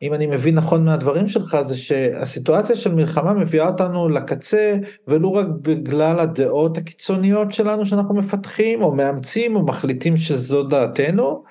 [0.02, 4.76] אם אני מבין נכון מהדברים שלך, זה שהסיטואציה של מלחמה מביאה אותנו לקצה,
[5.08, 11.44] ולו רק בגלל הדעות הקיצוניות שלנו שאנחנו מפתחים, או מאמצים, או מחליטים שזו דעתנו,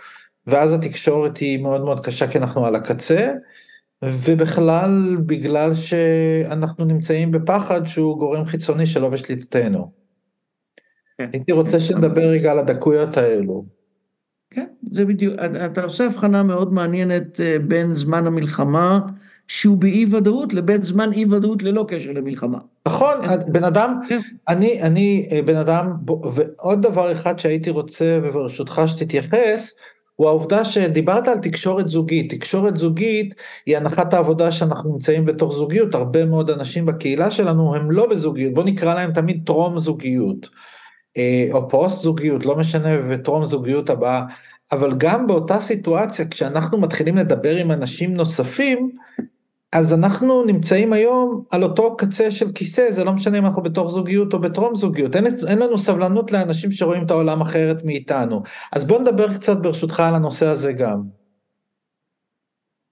[0.48, 3.34] ואז התקשורת היא מאוד מאוד קשה כי אנחנו על הקצה,
[4.04, 9.92] ובכלל בגלל שאנחנו נמצאים בפחד שהוא גורם חיצוני שלא בשליטתנו.
[11.18, 11.30] כן.
[11.34, 13.66] הייתי רוצה שנדבר רגע על הדקויות האלו.
[14.52, 15.36] כן, זה בדיוק,
[15.66, 19.00] אתה עושה הבחנה מאוד מעניינת אה, בין זמן המלחמה
[19.48, 22.58] שהוא באי ודאות לבין זמן אי ודאות ללא קשר למלחמה.
[22.88, 23.14] נכון,
[23.48, 24.20] בן אדם, כן.
[24.48, 25.92] אני, אני אה, בן אדם,
[26.34, 29.78] ועוד דבר אחד שהייתי רוצה וברשותך שתתייחס,
[30.22, 35.96] הוא העובדה שדיברת על תקשורת זוגית, תקשורת זוגית היא הנחת העבודה שאנחנו נמצאים בתוך זוגיות,
[35.96, 40.50] הרבה מאוד אנשים בקהילה שלנו הם לא בזוגיות, בוא נקרא להם תמיד טרום זוגיות,
[41.18, 44.22] אה, או פוסט זוגיות, לא משנה, וטרום זוגיות הבאה,
[44.72, 48.92] אבל גם באותה סיטואציה, כשאנחנו מתחילים לדבר עם אנשים נוספים,
[49.72, 53.92] אז אנחנו נמצאים היום על אותו קצה של כיסא, זה לא משנה אם אנחנו בתוך
[53.92, 58.44] זוגיות או בטרום זוגיות, אין, אין לנו סבלנות לאנשים שרואים את העולם אחרת מאיתנו.
[58.72, 61.02] אז בוא נדבר קצת ברשותך על הנושא הזה גם.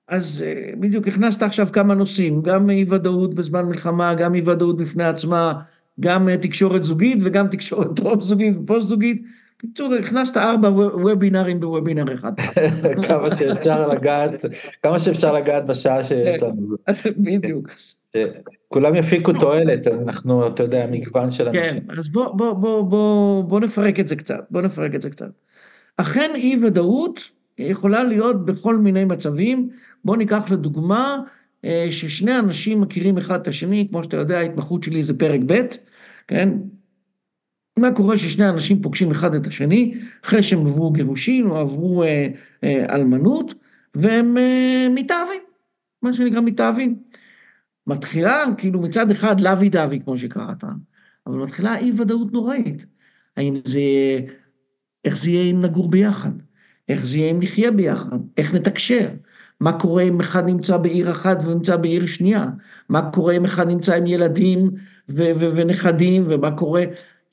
[0.07, 4.77] אז אה, בדיוק הכנסת עכשיו כמה נושאים, גם אי ודאות בזמן מלחמה, גם אי ודאות
[4.77, 5.53] בפני עצמה,
[5.99, 9.21] גם אה, תקשורת זוגית וגם תקשורת טרום זוגית ופוסט זוגית.
[9.63, 12.31] בקיצור, הכנסת ארבע וובינארים בוובינר אחד.
[13.07, 14.45] כמה שאפשר לגעת,
[14.83, 16.75] כמה שאפשר לגעת בשעה שיש לנו.
[17.17, 17.69] בדיוק.
[18.67, 21.79] כולם יפיקו תועלת, אנחנו, אתה יודע, מגוון של אנשים.
[21.79, 25.09] כן, אז בוא, בוא, בוא, בוא, בוא נפרק את זה קצת, בוא נפרק את זה
[25.09, 25.29] קצת.
[25.97, 27.19] אכן אי ודאות
[27.57, 29.69] יכולה להיות בכל מיני מצבים.
[30.05, 31.17] בוא ניקח לדוגמה
[31.65, 35.61] אה, ששני אנשים מכירים אחד את השני, כמו שאתה יודע, ההתמחות שלי זה פרק ב',
[36.27, 36.49] כן?
[37.79, 39.93] מה קורה ששני אנשים פוגשים אחד את השני,
[40.25, 42.27] אחרי שהם עברו גירושין או עברו אה,
[42.63, 43.53] אה, אלמנות,
[43.95, 45.41] והם אה, מתאהבים,
[46.01, 46.99] מה שנקרא מתאהבים.
[47.87, 50.63] מתחילה, כאילו מצד אחד לוי דווי, כמו שקראת,
[51.27, 52.85] אבל מתחילה אי ודאות נוראית.
[53.37, 53.81] האם זה,
[55.05, 56.31] איך זה יהיה אם נגור ביחד?
[56.89, 58.19] איך זה יהיה אם נחיה ביחד?
[58.37, 59.09] איך נתקשר?
[59.59, 62.45] מה קורה אם אחד נמצא בעיר אחת ונמצא בעיר שנייה?
[62.89, 64.69] מה קורה אם אחד נמצא עם ילדים
[65.09, 66.83] ו- ו- ונכדים, ומה קורה...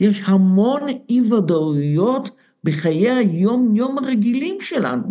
[0.01, 2.31] יש המון אי ודאויות
[2.65, 5.09] בחיי היום-יום הרגילים שלנו,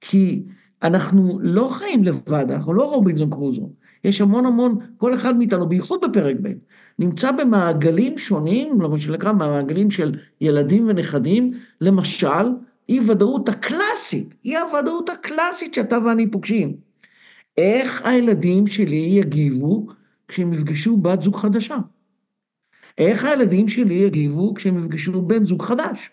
[0.00, 0.42] כי
[0.82, 3.70] אנחנו לא חיים לבד, אנחנו לא רובינזון קרוזו,
[4.04, 6.52] יש המון המון, כל אחד מאיתנו, בייחוד בפרק ב',
[6.98, 12.44] נמצא במעגלים שונים, למה שנקרא מעגלים של ילדים ונכדים, למשל,
[12.88, 16.76] אי ודאות הקלאסית, אי הוודאות הקלאסית שאתה ואני פוגשים.
[17.58, 19.86] איך הילדים שלי יגיבו
[20.28, 21.76] כשהם יפגשו בת זוג חדשה?
[22.98, 26.10] איך הילדים שלי יגיבו כשהם יפגשו בן זוג חדש?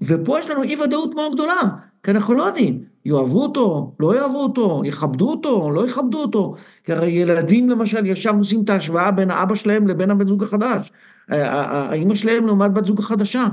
[0.00, 1.60] ופה יש לנו אי ודאות מאוד גדולה,
[2.02, 6.54] כי אנחנו לא יודעים, יאהבו אותו, לא יאהבו אותו, יכבדו אותו, לא יכבדו אותו.
[6.84, 10.92] כי הרי ילדים למשל ישר עושים את ההשוואה בין האבא שלהם לבין הבן זוג החדש,
[11.28, 13.46] האימא שלהם לעומת בת זוג החדשה.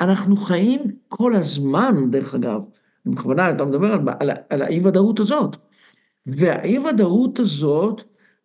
[0.00, 2.60] אנחנו חיים כל הזמן, דרך אגב,
[3.06, 5.56] בכוונה אתה מדבר על, על, על האי ודאות הזאת.
[6.26, 8.02] והאי ודאות הזאת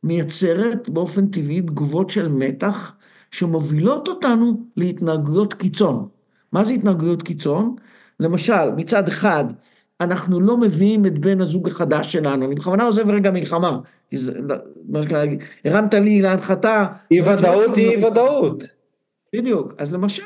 [0.07, 2.95] מייצרת באופן טבעי תגובות של מתח
[3.31, 6.07] שמובילות אותנו להתנהגויות קיצון.
[6.51, 7.75] מה זה התנהגויות קיצון?
[8.19, 9.45] למשל, מצד אחד,
[10.01, 12.45] אנחנו לא מביאים את בן הזוג החדש שלנו.
[12.45, 13.79] אני בכוונה עוזב רגע מלחמה.
[15.65, 16.85] הרמת לי להנחתה.
[17.11, 18.63] אי ודאות היא אי ודאות.
[19.35, 19.73] בדיוק.
[19.77, 20.23] אז למשל,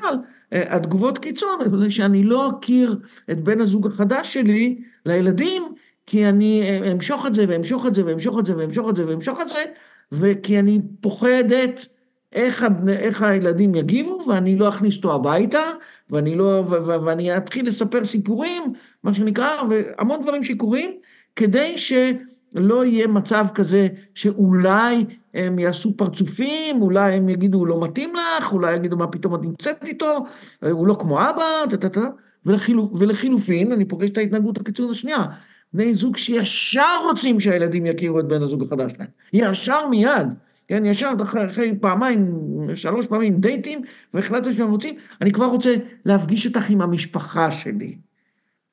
[0.52, 2.96] התגובות קיצון, זה שאני לא אכיר
[3.32, 5.64] את בן הזוג החדש שלי לילדים,
[6.12, 9.42] כי אני אמשוך את זה ואמשוך את זה ואמשוך את זה ואמשוך את זה ואמשוך
[9.42, 9.64] את זה,
[10.12, 11.86] וכי אני פוחדת
[12.34, 15.60] איך, איך הילדים יגיבו, ואני לא אכניס אותו הביתה,
[16.10, 18.64] ואני לא, ו, ו, ואני אתחיל לספר סיפורים,
[19.04, 20.92] מה שנקרא, והמון דברים שקורים,
[21.36, 28.14] כדי שלא יהיה מצב כזה שאולי הם יעשו פרצופים, אולי הם יגידו הוא לא מתאים
[28.16, 30.26] לך, אולי יגידו מה פתאום את נמצאת איתו,
[30.72, 31.78] הוא לא כמו אבא,
[32.46, 35.26] ולחילופ, ולחילופין, אני פוגש את ההתנהגות הקיצון השנייה,
[35.74, 40.28] בני זוג שישר רוצים שהילדים יכירו את בן הזוג החדש שלהם, ישר מיד.
[40.68, 42.36] כן, ישר אחרי, פעמיים,
[42.76, 43.82] שלוש פעמים דייטים,
[44.14, 47.98] והחלטתי שאני רוצים, אני כבר רוצה להפגיש אותך עם המשפחה שלי.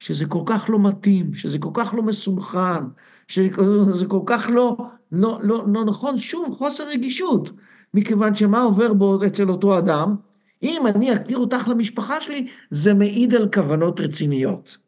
[0.01, 2.88] שזה כל כך לא מתאים, שזה כל כך לא מסונכרן,
[3.28, 4.76] שזה כל כך לא,
[5.12, 7.51] לא, לא, לא נכון, שוב, חוסר רגישות.
[7.94, 10.14] מכיוון שמה עובר בו אצל אותו אדם,
[10.62, 14.78] אם אני אכיר אותך למשפחה שלי, זה מעיד על כוונות רציניות.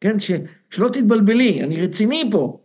[0.00, 0.30] כן, ש,
[0.70, 2.60] שלא תתבלבלי, אני רציני פה.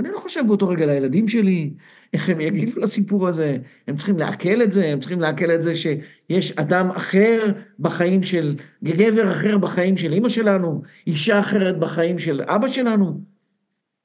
[0.00, 1.74] אני לא חושב באותו רגע לילדים שלי,
[2.12, 5.76] איך הם יגיבו לסיפור הזה, הם צריכים לעכל את זה, הם צריכים לעכל את זה
[5.76, 12.42] שיש אדם אחר בחיים של, גבר אחר בחיים של אמא שלנו, אישה אחרת בחיים של
[12.42, 13.20] אבא שלנו.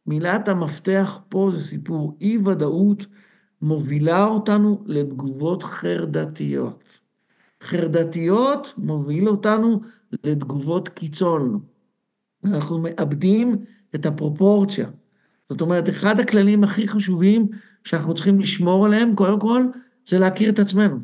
[0.08, 3.06] מילת המפתח פה זה סיפור אי ודאות
[3.62, 6.84] מובילה אותנו לתגובות חרדתיות.
[7.64, 9.82] חרדתיות מוביל אותנו
[10.24, 11.60] לתגובות קיצון.
[12.48, 13.56] אנחנו מאבדים
[13.96, 14.88] את הפרופורציה.
[15.50, 17.48] זאת אומרת, אחד הכללים הכי חשובים
[17.84, 19.64] שאנחנו צריכים לשמור עליהם, קודם כל,
[20.08, 20.98] זה להכיר את עצמנו.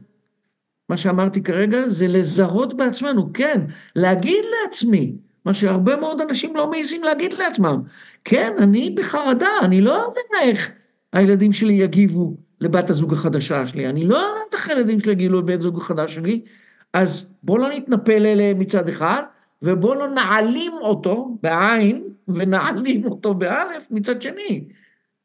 [0.90, 3.62] מה שאמרתי כרגע זה לזהות בעצמנו, כן,
[3.96, 5.16] להגיד לעצמי,
[5.46, 7.82] מה שהרבה מאוד אנשים לא מעזים להגיד לעצמם.
[8.26, 10.72] כן, אני בחרדה, אני לא יודע איך
[11.14, 15.62] הילדים שלי יגיבו לבת הזוג החדשה שלי, אני לא יודע איך הילדים שלי יגיבו לבת
[15.62, 16.42] זוג החדש שלי,
[16.94, 19.24] אז בואו לא נתנפל אליהם מצד אחד,
[19.62, 24.66] ובואו לא נעלים אותו בעין, ונעלים אותו באלף מצד שני.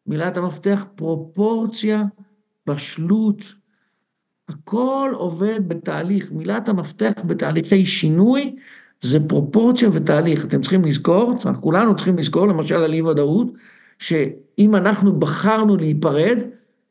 [0.07, 2.05] מילת המפתח פרופורציה,
[2.67, 3.55] בשלות,
[4.49, 6.33] הכל עובד בתהליך.
[6.33, 8.57] מילת המפתח בתהליכי שינוי
[9.01, 10.45] זה פרופורציה ותהליך.
[10.45, 13.47] אתם צריכים לזכור, כולנו צריכים לזכור, למשל על אי ודאות,
[13.99, 16.39] שאם אנחנו בחרנו להיפרד,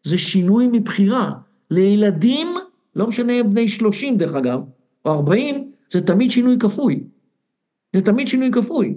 [0.04, 1.32] זה שינוי מבחירה.
[1.72, 2.48] לילדים,
[2.96, 4.60] לא משנה בני 30 דרך אגב,
[5.06, 7.04] או 40, זה תמיד שינוי כפוי.
[7.96, 8.96] זה תמיד שינוי כפוי.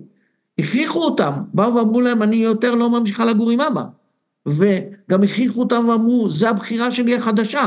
[0.58, 3.84] הכריחו אותם, באו ואמרו להם, אני יותר לא ממשיכה לגור עם אבא.
[4.46, 7.66] וגם הכריחו אותם ואמרו, זה הבחירה שלי החדשה.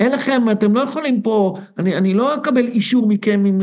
[0.00, 3.60] אין לכם, אתם לא יכולים פה, אני, אני לא אקבל אישור מכם אם,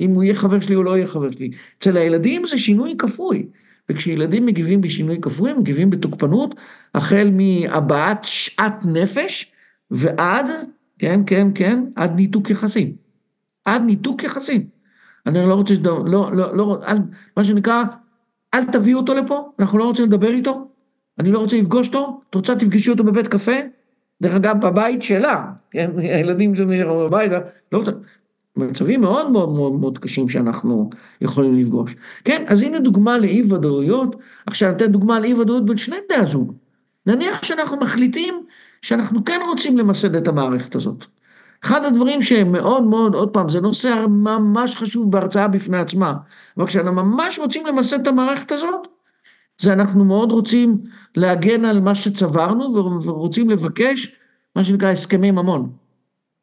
[0.00, 1.50] אם הוא יהיה חבר שלי או לא יהיה חבר שלי.
[1.78, 3.46] אצל הילדים זה שינוי כפוי.
[3.88, 6.54] וכשילדים מגיבים בשינוי כפוי, הם מגיבים בתוקפנות,
[6.94, 9.52] החל מהבעת שאט נפש
[9.90, 10.46] ועד,
[10.98, 12.92] כן, כן, כן, עד ניתוק יחסים.
[13.64, 14.73] עד ניתוק יחסים.
[15.26, 16.96] אני לא רוצה, לא, לא, לא, לא, אל,
[17.36, 17.84] מה שנקרא,
[18.54, 20.68] אל תביאו אותו לפה, אנחנו לא רוצים לדבר איתו,
[21.18, 23.56] אני לא רוצה לפגוש אותו, את רוצה תפגשי אותו בבית קפה,
[24.22, 27.32] דרך אגב בבית שלה, כן, הילדים שלנו בבית,
[27.72, 27.90] לא רוצה,
[28.56, 31.96] מצבים מאוד מאוד מאוד מאוד קשים שאנחנו יכולים לפגוש.
[32.24, 34.16] כן, אז הנה דוגמה לאי ודאויות,
[34.46, 36.54] עכשיו אתן דוגמה לאי ודאות בין שני בני הזוג.
[37.06, 38.44] נניח שאנחנו מחליטים
[38.82, 41.06] שאנחנו כן רוצים למסד את המערכת הזאת.
[41.64, 46.14] אחד הדברים שהם מאוד מאוד, עוד פעם, זה נושא ממש חשוב בהרצאה בפני עצמה,
[46.56, 48.88] אבל כשאנחנו ממש רוצים למסד את המערכת הזאת,
[49.58, 50.78] זה אנחנו מאוד רוצים
[51.16, 54.14] להגן על מה שצברנו ורוצים לבקש
[54.56, 55.72] מה שנקרא הסכמי ממון.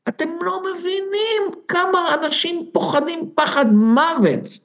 [0.07, 4.59] אתם לא מבינים כמה אנשים פוחדים פחד מוות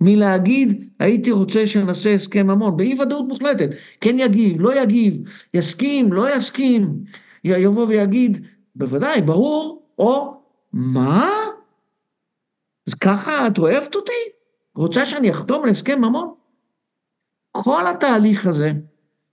[0.00, 6.36] מלהגיד הייתי רוצה שנעשה הסכם ממון, באי ודאות מוחלטת, כן יגיב, לא יגיב, יסכים, לא
[6.36, 6.94] יסכים,
[7.44, 10.42] יבוא ויגיד בוודאי, ברור, או
[10.72, 11.30] מה?
[12.86, 14.12] אז ככה את אוהבת אותי?
[14.74, 16.34] רוצה שאני אחתום על הסכם ממון?
[17.52, 18.72] כל התהליך הזה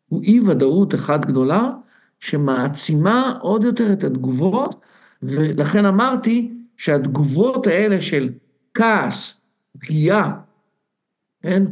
[0.09, 1.71] הוא אי ודאות אחת גדולה,
[2.19, 4.81] שמעצימה עוד יותר את התגובות,
[5.23, 8.29] ולכן אמרתי שהתגובות האלה של
[8.73, 9.41] כעס,
[9.79, 10.39] פגיעה,
[11.41, 11.63] כן,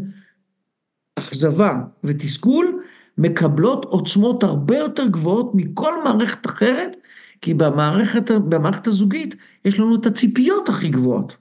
[1.20, 2.84] אכזבה ותסכול,
[3.18, 6.98] מקבלות עוצמות הרבה יותר גבוהות מכל מערכת אחרת,
[7.42, 11.36] כי במערכת, במערכת הזוגית יש לנו את הציפיות הכי גבוהות.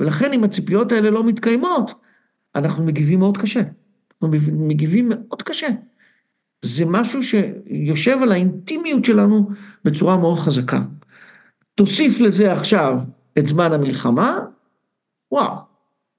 [0.00, 1.92] ולכן אם הציפיות האלה לא מתקיימות,
[2.54, 3.60] אנחנו מגיבים מאוד קשה.
[3.60, 5.68] אנחנו מגיבים מאוד קשה.
[6.62, 9.48] זה משהו שיושב על האינטימיות שלנו
[9.84, 10.80] בצורה מאוד חזקה.
[11.74, 12.98] תוסיף לזה עכשיו
[13.38, 14.38] את זמן המלחמה,
[15.32, 15.56] וואו,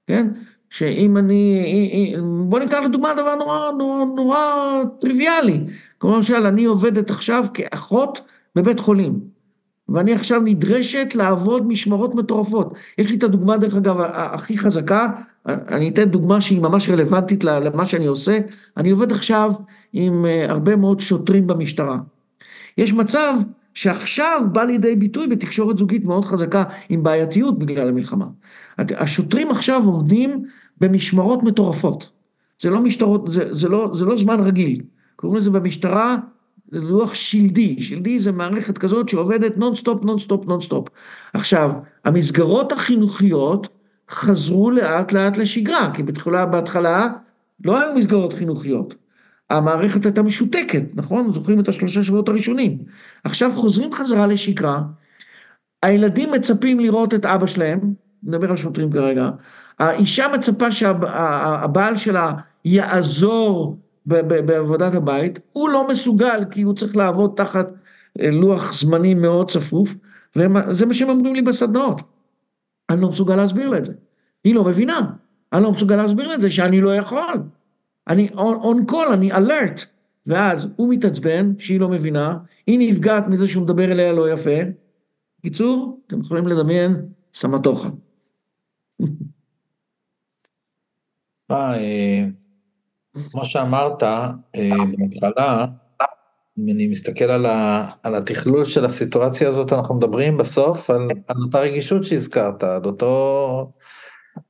[0.06, 0.28] כן?
[0.70, 2.14] שאם אני,
[2.48, 5.60] בוא ניקח לדוגמה דבר נורא, נורא, נורא טריוויאלי.
[6.00, 8.20] כמו למשל, אני עובדת עכשיו כאחות
[8.56, 9.20] בבית חולים,
[9.88, 12.74] ואני עכשיו נדרשת לעבוד משמרות מטורפות.
[12.98, 15.08] יש לי את הדוגמה, דרך אגב, הכי חזקה,
[15.46, 18.38] אני אתן דוגמה שהיא ממש רלוונטית למה שאני עושה.
[18.76, 19.52] אני עובד עכשיו
[19.92, 21.98] עם אה, הרבה מאוד שוטרים במשטרה.
[22.78, 23.34] יש מצב
[23.74, 28.26] שעכשיו בא לידי ביטוי בתקשורת זוגית מאוד חזקה עם בעייתיות בגלל המלחמה.
[28.78, 30.44] השוטרים עכשיו עובדים
[30.80, 32.10] במשמרות מטורפות.
[32.62, 34.82] זה לא משמרות, זה, זה, לא, זה לא זמן רגיל.
[35.16, 36.16] קוראים לזה במשטרה
[36.72, 37.82] לוח שלדי.
[37.82, 40.88] שלדי זה מערכת כזאת שעובדת nonstop, nonstop, nonstop.
[41.32, 41.70] עכשיו,
[42.04, 43.68] המסגרות החינוכיות
[44.10, 47.08] חזרו לאט לאט לשגרה, כי בתחילה, בהתחלה
[47.64, 48.94] לא היו מסגרות חינוכיות.
[49.50, 51.32] המערכת הייתה משותקת, נכון?
[51.32, 52.78] זוכרים את השלושה שבועות הראשונים.
[53.24, 54.82] עכשיו חוזרים חזרה לשגרה,
[55.82, 57.80] הילדים מצפים לראות את אבא שלהם,
[58.22, 59.30] נדבר על שוטרים כרגע,
[59.78, 62.32] האישה מצפה שהבעל שלה
[62.64, 67.68] יעזור בעבודת הבית, הוא לא מסוגל כי הוא צריך לעבוד תחת
[68.20, 69.94] אה, לוח זמנים מאוד צפוף,
[70.36, 72.02] וזה מה שהם אומרים לי בסדנאות.
[72.90, 73.92] אני לא מסוגל להסביר לה את זה.
[74.44, 75.00] היא לא מבינה.
[75.52, 77.42] אני לא מסוגל להסביר לה את זה שאני לא יכול.
[78.08, 79.84] אני on call, אני alert.
[80.26, 84.60] ואז הוא מתעצבן שהיא לא מבינה, היא נפגעת מזה שהוא מדבר אליה לא יפה.
[85.38, 86.96] בקיצור, אתם יכולים לדמיין
[87.34, 87.88] סמטוחה.
[93.30, 94.30] כמו שאמרת אה,
[94.98, 95.66] בהתחלה,
[96.58, 101.36] אם אני מסתכל על, ה, על התכלול של הסיטואציה הזאת, אנחנו מדברים בסוף על, על
[101.44, 103.72] אותה רגישות שהזכרת, על אותו,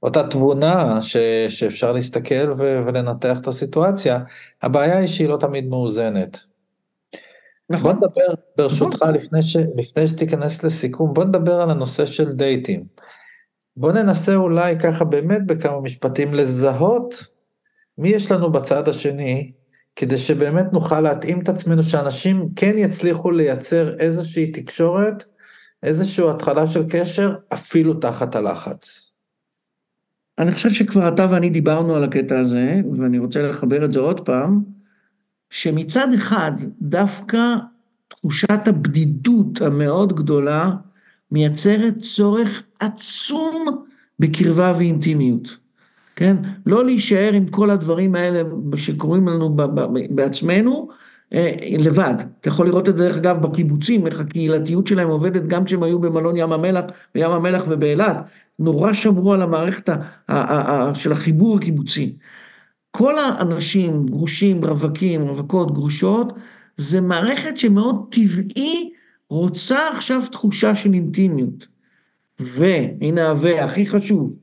[0.03, 1.17] אותה תבונה ש,
[1.49, 4.19] שאפשר להסתכל ו, ולנתח את הסיטואציה.
[4.63, 6.39] הבעיה היא שהיא לא תמיד מאוזנת.
[7.71, 7.83] נכון.
[7.83, 9.15] בוא נדבר, ברשותך, נכון.
[9.15, 12.85] לפני, ש, לפני שתיכנס לסיכום, בוא נדבר על הנושא של דייטים.
[13.77, 17.36] בוא ננסה אולי ככה באמת בכמה משפטים לזהות
[17.99, 19.53] מי יש לנו בצד השני,
[19.97, 25.25] כדי שבאמת נוכל להתאים את עצמנו שאנשים כן יצליחו לייצר איזושהי תקשורת,
[25.83, 29.13] איזושהי התחלה של קשר, אפילו תחת הלחץ.
[30.39, 34.21] אני חושב שכבר אתה ואני דיברנו על הקטע הזה, ואני רוצה לחבר את זה עוד
[34.21, 34.63] פעם,
[35.51, 37.55] שמצד אחד, דווקא
[38.09, 40.71] תחושת הבדידות המאוד גדולה
[41.31, 43.85] מייצרת צורך עצום
[44.19, 45.66] בקרבה ואינטימיות.
[46.17, 46.37] כן?
[46.67, 48.43] לא להישאר עם כל הדברים האלה
[48.77, 49.57] שקורים לנו
[50.11, 50.89] בעצמנו,
[51.33, 52.15] אה, לבד.
[52.41, 55.99] אתה יכול לראות את זה דרך אגב בקיבוצים, איך הקהילתיות שלהם עובדת גם כשהם היו
[55.99, 58.17] במלון ים המלח, בים המלח ובאילת.
[58.59, 59.89] נורא שמרו על המערכת
[60.95, 62.17] של החיבור הקיבוצי.
[62.91, 66.33] כל האנשים, גרושים, רווקים, רווקות, גרושות,
[66.77, 68.91] זה מערכת שמאוד טבעי
[69.31, 71.67] רוצה עכשיו תחושה של אינטימיות.
[72.39, 74.37] והנה והכי חשוב,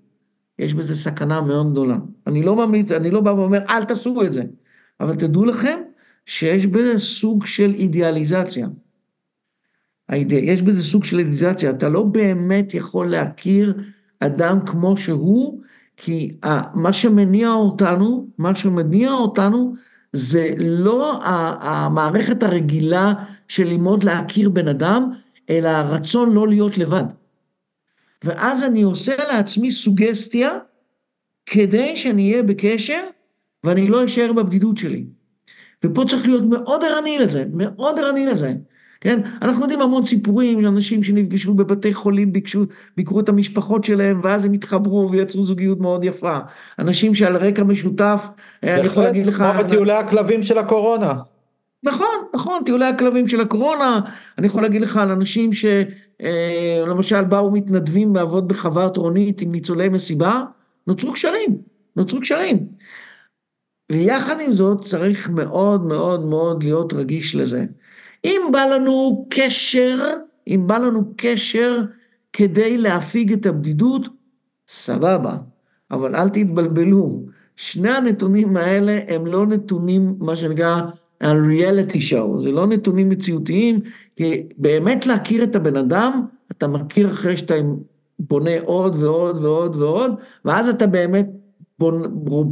[0.59, 1.97] יש בזה סכנה מאוד גדולה.
[2.27, 4.43] אני לא ממליץ, אני לא בא ואומר, אל תעשו את זה,
[4.99, 5.79] אבל תדעו לכם
[6.25, 8.67] שיש בזה סוג של אידיאליזציה.
[10.29, 13.81] יש בזה סוג של אידיאליזציה, אתה לא באמת יכול להכיר
[14.19, 15.61] אדם כמו שהוא,
[15.97, 16.37] כי
[16.73, 19.73] מה שמניע אותנו, מה שמניע אותנו,
[20.13, 21.19] זה לא
[21.61, 23.13] המערכת הרגילה
[23.47, 25.11] של ללמוד להכיר בן אדם,
[25.49, 27.03] אלא הרצון לא להיות לבד.
[28.23, 30.49] ואז אני עושה לעצמי סוגסטיה
[31.45, 33.01] כדי שאני אהיה בקשר
[33.63, 35.05] ואני לא אשאר בבדידות שלי.
[35.83, 38.53] ופה צריך להיות מאוד ערני לזה, מאוד ערני לזה.
[39.01, 39.19] כן?
[39.41, 42.63] אנחנו יודעים המון סיפורים של אנשים שנפגשו בבתי חולים, ביקשו,
[42.97, 46.37] ביקרו את המשפחות שלהם, ואז הם התחברו ויצרו זוגיות מאוד יפה.
[46.79, 48.27] אנשים שעל רקע משותף,
[48.63, 49.35] אה, אני יכול להגיד לך...
[49.35, 51.13] כמו בטיולי הכלבים של הקורונה.
[51.83, 53.99] נכון, נכון, טיולי הכלבים של הקורונה,
[54.37, 59.89] אני יכול להגיד לך על אנשים שלמשל אה, באו מתנדבים לעבוד בחווה עטרונית עם ניצולי
[59.89, 60.43] מסיבה,
[60.87, 61.57] נוצרו קשרים,
[61.95, 62.67] נוצרו קשרים.
[63.91, 67.65] ויחד עם זאת צריך מאוד מאוד מאוד להיות רגיש לזה.
[68.25, 70.09] אם בא לנו קשר,
[70.47, 71.81] אם בא לנו קשר
[72.33, 74.07] כדי להפיג את הבדידות,
[74.67, 75.37] סבבה,
[75.91, 77.23] אבל אל תתבלבלו,
[77.55, 80.81] שני הנתונים האלה הם לא נתונים, מה שנקרא,
[81.23, 83.79] על ריאליטי שואו, זה לא נתונים מציאותיים,
[84.15, 87.53] כי באמת להכיר את הבן אדם, אתה מכיר אחרי שאתה
[88.19, 90.11] בונה עוד ועוד ועוד ועוד,
[90.45, 91.27] ואז אתה באמת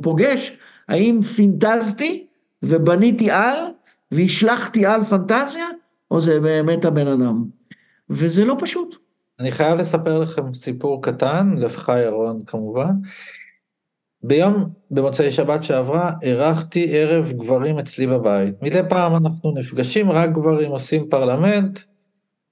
[0.01, 0.57] פוגש
[0.87, 2.27] האם פינטזתי
[2.63, 3.55] ובניתי על
[4.11, 5.65] והשלכתי על פנטזיה,
[6.11, 7.43] או זה באמת הבן אדם.
[8.09, 8.95] וזה לא פשוט.
[9.39, 12.91] אני חייב לספר לכם סיפור קטן, לך ירון כמובן.
[14.23, 18.61] ביום, במוצאי שבת שעברה, אירחתי ערב גברים אצלי בבית.
[18.61, 21.79] מדי פעם אנחנו נפגשים, רק גברים עושים פרלמנט,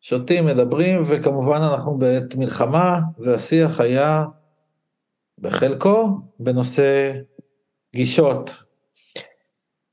[0.02, 4.26] שותים, מדברים, וכמובן אנחנו בעת מלחמה, והשיח היה
[5.40, 6.10] בחלקו
[6.40, 7.14] בנושא
[7.96, 8.54] גישות.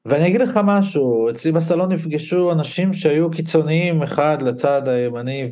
[0.05, 5.51] ואני אגיד לך משהו, אצלי בסלון נפגשו אנשים שהיו קיצוניים אחד לצד הימני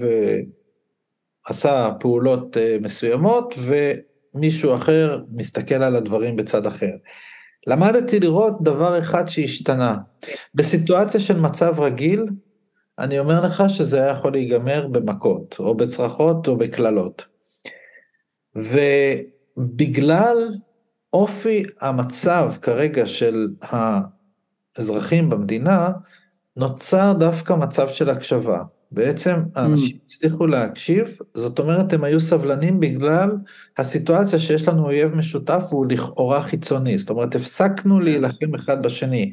[1.48, 3.54] ועשה פעולות אה, מסוימות,
[4.34, 6.92] ומישהו אחר מסתכל על הדברים בצד אחר.
[7.66, 9.96] למדתי לראות דבר אחד שהשתנה.
[10.54, 12.26] בסיטואציה של מצב רגיל,
[12.98, 17.24] אני אומר לך שזה היה יכול להיגמר במכות, או בצרחות, או בקללות.
[19.56, 20.48] ובגלל
[21.12, 25.88] אופי המצב כרגע של האזרחים במדינה,
[26.56, 28.62] נוצר דווקא מצב של הקשבה.
[28.94, 30.00] בעצם האנשים mm.
[30.04, 33.30] הצליחו להקשיב, זאת אומרת הם היו סבלנים בגלל
[33.78, 38.02] הסיטואציה שיש לנו אויב משותף והוא לכאורה חיצוני, זאת אומרת הפסקנו כן.
[38.02, 39.32] להילחם אחד בשני.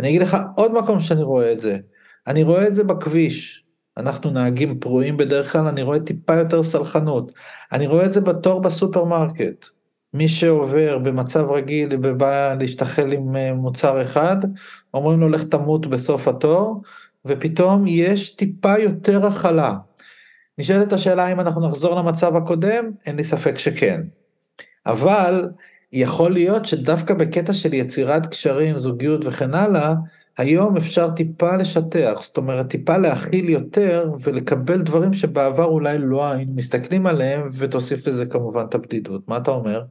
[0.00, 1.78] אני אגיד לך עוד מקום שאני רואה את זה,
[2.26, 3.64] אני רואה את זה בכביש,
[3.96, 7.32] אנחנו נהגים פרועים בדרך כלל, אני רואה טיפה יותר סלחנות,
[7.72, 9.66] אני רואה את זה בתור בסופרמרקט,
[10.14, 14.36] מי שעובר במצב רגיל ובא להשתחל עם אה, מוצר אחד,
[14.94, 16.82] אומרים לו לך תמות בסוף התור,
[17.26, 19.74] ופתאום יש טיפה יותר הכלה.
[20.58, 24.00] נשאלת השאלה אם אנחנו נחזור למצב הקודם, אין לי ספק שכן.
[24.86, 25.48] אבל
[25.92, 29.94] יכול להיות שדווקא בקטע של יצירת קשרים, זוגיות וכן הלאה,
[30.38, 36.52] היום אפשר טיפה לשטח, זאת אומרת טיפה להכיל יותר ולקבל דברים שבעבר אולי לא היינו
[36.54, 39.28] מסתכלים עליהם, ותוסיף לזה כמובן את הבדידות.
[39.28, 39.82] מה אתה אומר?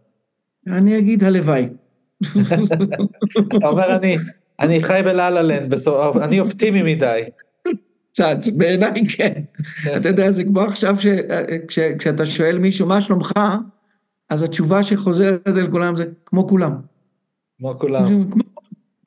[0.67, 1.69] אני אגיד הלוואי.
[3.57, 4.17] אתה אומר אני,
[4.61, 5.73] אני חי בלה לנד,
[6.21, 7.21] אני אופטימי מדי.
[8.11, 9.33] קצת, בעיניי כן.
[9.97, 10.95] אתה יודע, זה כמו עכשיו
[11.97, 13.31] כשאתה שואל מישהו, מה שלומך?
[14.29, 16.75] אז התשובה שחוזרת לכולם זה, כמו כולם.
[17.59, 18.27] כמו כולם.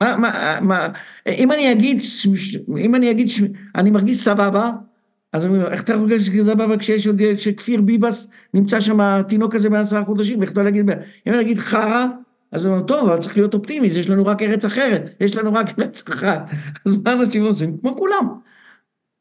[0.01, 0.87] מה, מה, מה,
[1.27, 2.01] אם אני אגיד,
[2.77, 3.27] אם אני אגיד,
[3.75, 4.71] אני מרגיש סבבה,
[5.33, 9.69] אז אני אומר, איך אתה מרגיש סבבה כשיש עוד, שכפיר ביבס נמצא שם, התינוק הזה
[9.69, 10.89] בעשרה חודשים, ואיך אתה להגיד,
[11.27, 12.05] אם אני אגיד חרא,
[12.55, 15.53] אז הוא אומר, טוב, אבל צריך להיות אופטימי, יש לנו רק ארץ אחרת, יש לנו
[15.53, 16.49] רק ארץ אחת.
[16.85, 17.77] אז מה אנשים עושים?
[17.81, 18.27] כמו כולם.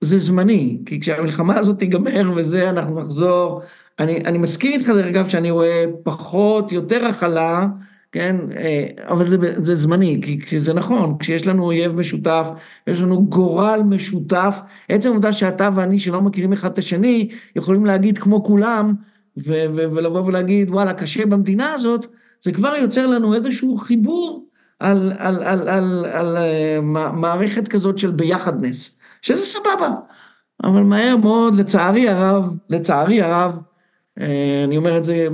[0.01, 3.62] זה זמני, כי כשהמלחמה הזאת תיגמר וזה, אנחנו נחזור.
[3.99, 7.66] אני, אני מסכים איתך, דרך אגב, שאני רואה פחות, יותר הכלה,
[8.12, 12.49] כן, אה, אבל זה, זה זמני, כי, כי זה נכון, כשיש לנו אויב משותף,
[12.87, 18.18] יש לנו גורל משותף, עצם העובדה שאתה ואני שלא מכירים אחד את השני, יכולים להגיד
[18.18, 18.95] כמו כולם,
[19.37, 22.07] ו, ו, ולבוא ולהגיד, וואלה, קשה במדינה הזאת,
[22.45, 24.47] זה כבר יוצר לנו איזשהו חיבור
[24.78, 26.80] על, על, על, על, על, על אה,
[27.12, 29.88] מערכת כזאת של ביחדנס, שזה סבבה.
[30.64, 33.59] אבל מהר מאוד, לצערי הרב, לצערי הרב,
[34.20, 35.26] אה, אני אומר את זה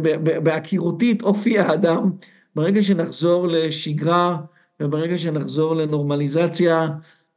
[0.42, 2.10] בהכירותי את אופי האדם,
[2.56, 4.36] ברגע שנחזור לשגרה
[4.80, 6.88] וברגע שנחזור לנורמליזציה,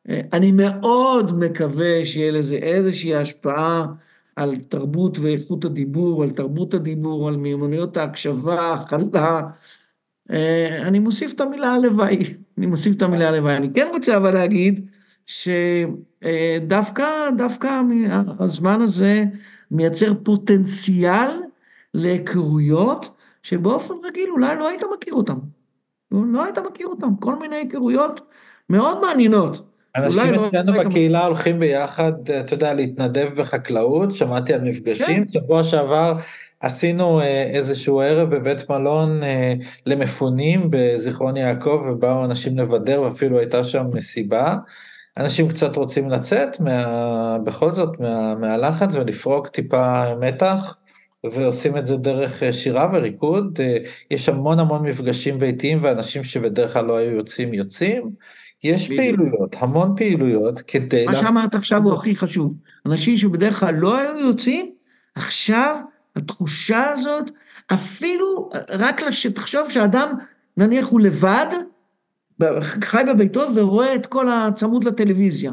[0.09, 3.85] אה, אני מאוד מקווה שיהיה לזה איזושהי השפעה
[4.35, 9.41] על תרבות ואיכות הדיבור, על תרבות הדיבור, על מיומנויות ההקשבה, הכלה.
[10.31, 12.19] אה, אני מוסיף את המילה הלוואי,
[12.57, 13.57] אני מוסיף את המילה הלוואי.
[13.57, 14.89] אני כן רוצה אבל להגיד
[15.25, 17.81] שדווקא, דווקא
[18.39, 19.25] הזמן הזה
[19.71, 21.29] מייצר פוטנציאל
[21.93, 23.09] להיכרויות
[23.43, 25.37] שבאופן רגיל אולי לא היית מכיר אותם.
[26.11, 28.21] לא היית מכיר אותם, כל מיני היכרויות
[28.69, 29.72] מאוד מעניינות.
[29.95, 35.39] אנשים לא אצלנו לא בקהילה הולכים ביחד, אתה יודע, להתנדב בחקלאות, שמעתי על מפגשים, כן.
[35.39, 36.17] שבוע שעבר
[36.59, 39.53] עשינו אה, איזשהו ערב בבית מלון אה,
[39.85, 44.55] למפונים בזיכרון יעקב, ובאו אנשים לבדר, ואפילו הייתה שם מסיבה.
[45.17, 50.77] אנשים קצת רוצים לצאת מה, בכל זאת מה, מהלחץ ולפרוק טיפה מתח.
[51.33, 53.59] ועושים את זה דרך אה, שירה וריקוד,
[54.11, 58.11] יש המון המון מפגשים ביתיים ואנשים שבדרך כלל לא היו יוצאים יוצאים,
[58.63, 59.01] יש בדיוק.
[59.01, 61.05] פעילויות, המון פעילויות כדי...
[61.05, 62.53] מה שאמרת עכשיו הוא הכי חשוב.
[62.85, 64.71] אנשים שבדרך כלל לא היו יוצאים,
[65.15, 65.75] עכשיו
[66.15, 67.31] התחושה הזאת,
[67.73, 70.13] אפילו רק שתחשוב שאדם,
[70.57, 71.47] נניח הוא לבד,
[72.61, 75.51] חי בביתו ורואה את כל הצמוד לטלוויזיה.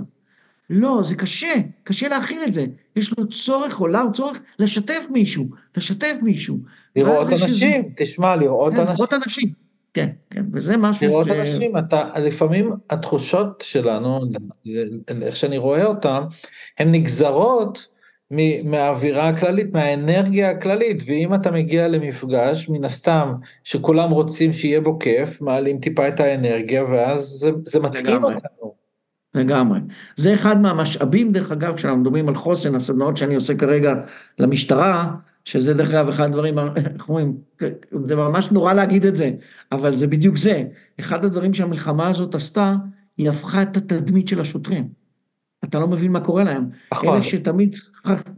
[0.70, 1.54] לא, זה קשה,
[1.84, 2.66] קשה להכיל את זה.
[2.96, 6.58] יש לו צורך, או לה צורך לשתף מישהו, לשתף מישהו.
[6.96, 7.80] לראות אנשים, שזה...
[7.96, 8.94] תשמע, לראות כן, אנשים.
[8.94, 9.69] לראות אנשים.
[9.94, 11.30] כן, כן, וזה משהו לראות ש...
[11.30, 14.20] אנשים, אתה, לפעמים התחושות שלנו,
[15.22, 16.22] איך שאני רואה אותן,
[16.78, 17.88] הן נגזרות
[18.64, 23.32] מהאווירה הכללית, מהאנרגיה הכללית, ואם אתה מגיע למפגש, מן הסתם,
[23.64, 28.74] שכולם רוצים שיהיה בו כיף, מעלים טיפה את האנרגיה, ואז זה, זה מתאים אותנו.
[29.34, 29.80] לגמרי.
[30.16, 33.94] זה אחד מהמשאבים, דרך אגב, כשאנחנו מדברים על חוסן, הסדנאות שאני עושה כרגע
[34.38, 35.10] למשטרה,
[35.50, 37.36] שזה דרך אגב אחד הדברים, איך אומרים,
[38.04, 39.30] זה ממש נורא להגיד את זה,
[39.72, 40.64] אבל זה בדיוק זה.
[41.00, 42.74] אחד הדברים שהמלחמה הזאת עשתה,
[43.18, 44.88] היא הפכה את התדמית של השוטרים.
[45.64, 46.68] אתה לא מבין מה קורה להם.
[46.92, 47.14] נכון.
[47.14, 47.76] אלה שתמיד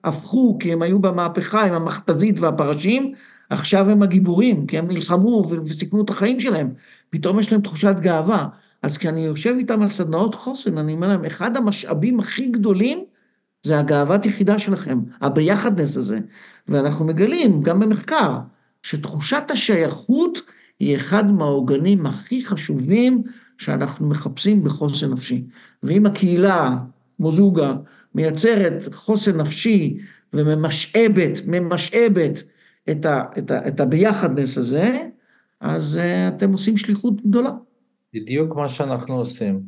[0.05, 3.13] הפכו, כי הם היו במהפכה עם המכתזית והפרשים,
[3.51, 6.71] עכשיו הם הגיבורים, כי הם נלחמו וסיכנו את החיים שלהם.
[7.11, 8.47] פתאום יש להם תחושת גאווה.
[8.83, 13.05] אז כשאני יושב איתם על סדנאות חוסן, אני אומר להם, אחד המשאבים הכי גדולים
[13.65, 16.19] זה הגאוות יחידה שלכם, הביחדנס הזה.
[16.69, 18.39] ואנחנו מגלים, גם במחקר,
[18.83, 20.39] שתחושת השייכות
[20.81, 23.23] היא אחד מהעוגנים הכי חשובים
[23.59, 25.45] שאנחנו מחפשים בחוסן נפשי.
[25.83, 26.77] ואם הקהילה,
[27.17, 27.75] כמו זוגה,
[28.15, 29.99] מייצרת חוסן נפשי
[30.33, 32.43] וממשאבת, ממשאבת
[32.91, 34.99] את, ה, את, ה, את הביחדנס הזה,
[35.61, 37.51] אז אה, אתם עושים שליחות גדולה.
[38.15, 39.61] בדיוק מה שאנחנו עושים.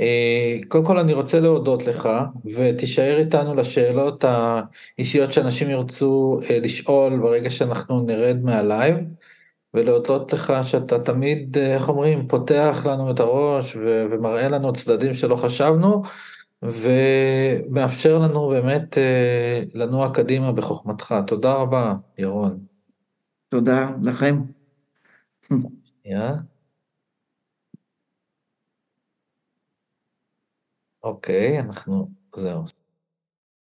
[0.00, 2.08] אה, קודם כל אני רוצה להודות לך
[2.54, 8.96] ותישאר איתנו לשאלות האישיות שאנשים ירצו אה, לשאול ברגע שאנחנו נרד מה live
[9.74, 15.36] ולהודות לך שאתה תמיד, אה, איך אומרים, פותח לנו את הראש ומראה לנו צדדים שלא
[15.36, 16.02] חשבנו
[16.62, 18.98] ומאפשר לנו באמת
[19.74, 21.14] לנוע קדימה בחוכמתך.
[21.26, 22.58] תודה רבה, ירון.
[23.48, 24.40] תודה לכם.
[26.06, 26.55] Yeah.
[31.06, 32.62] אוקיי, אנחנו, זהו.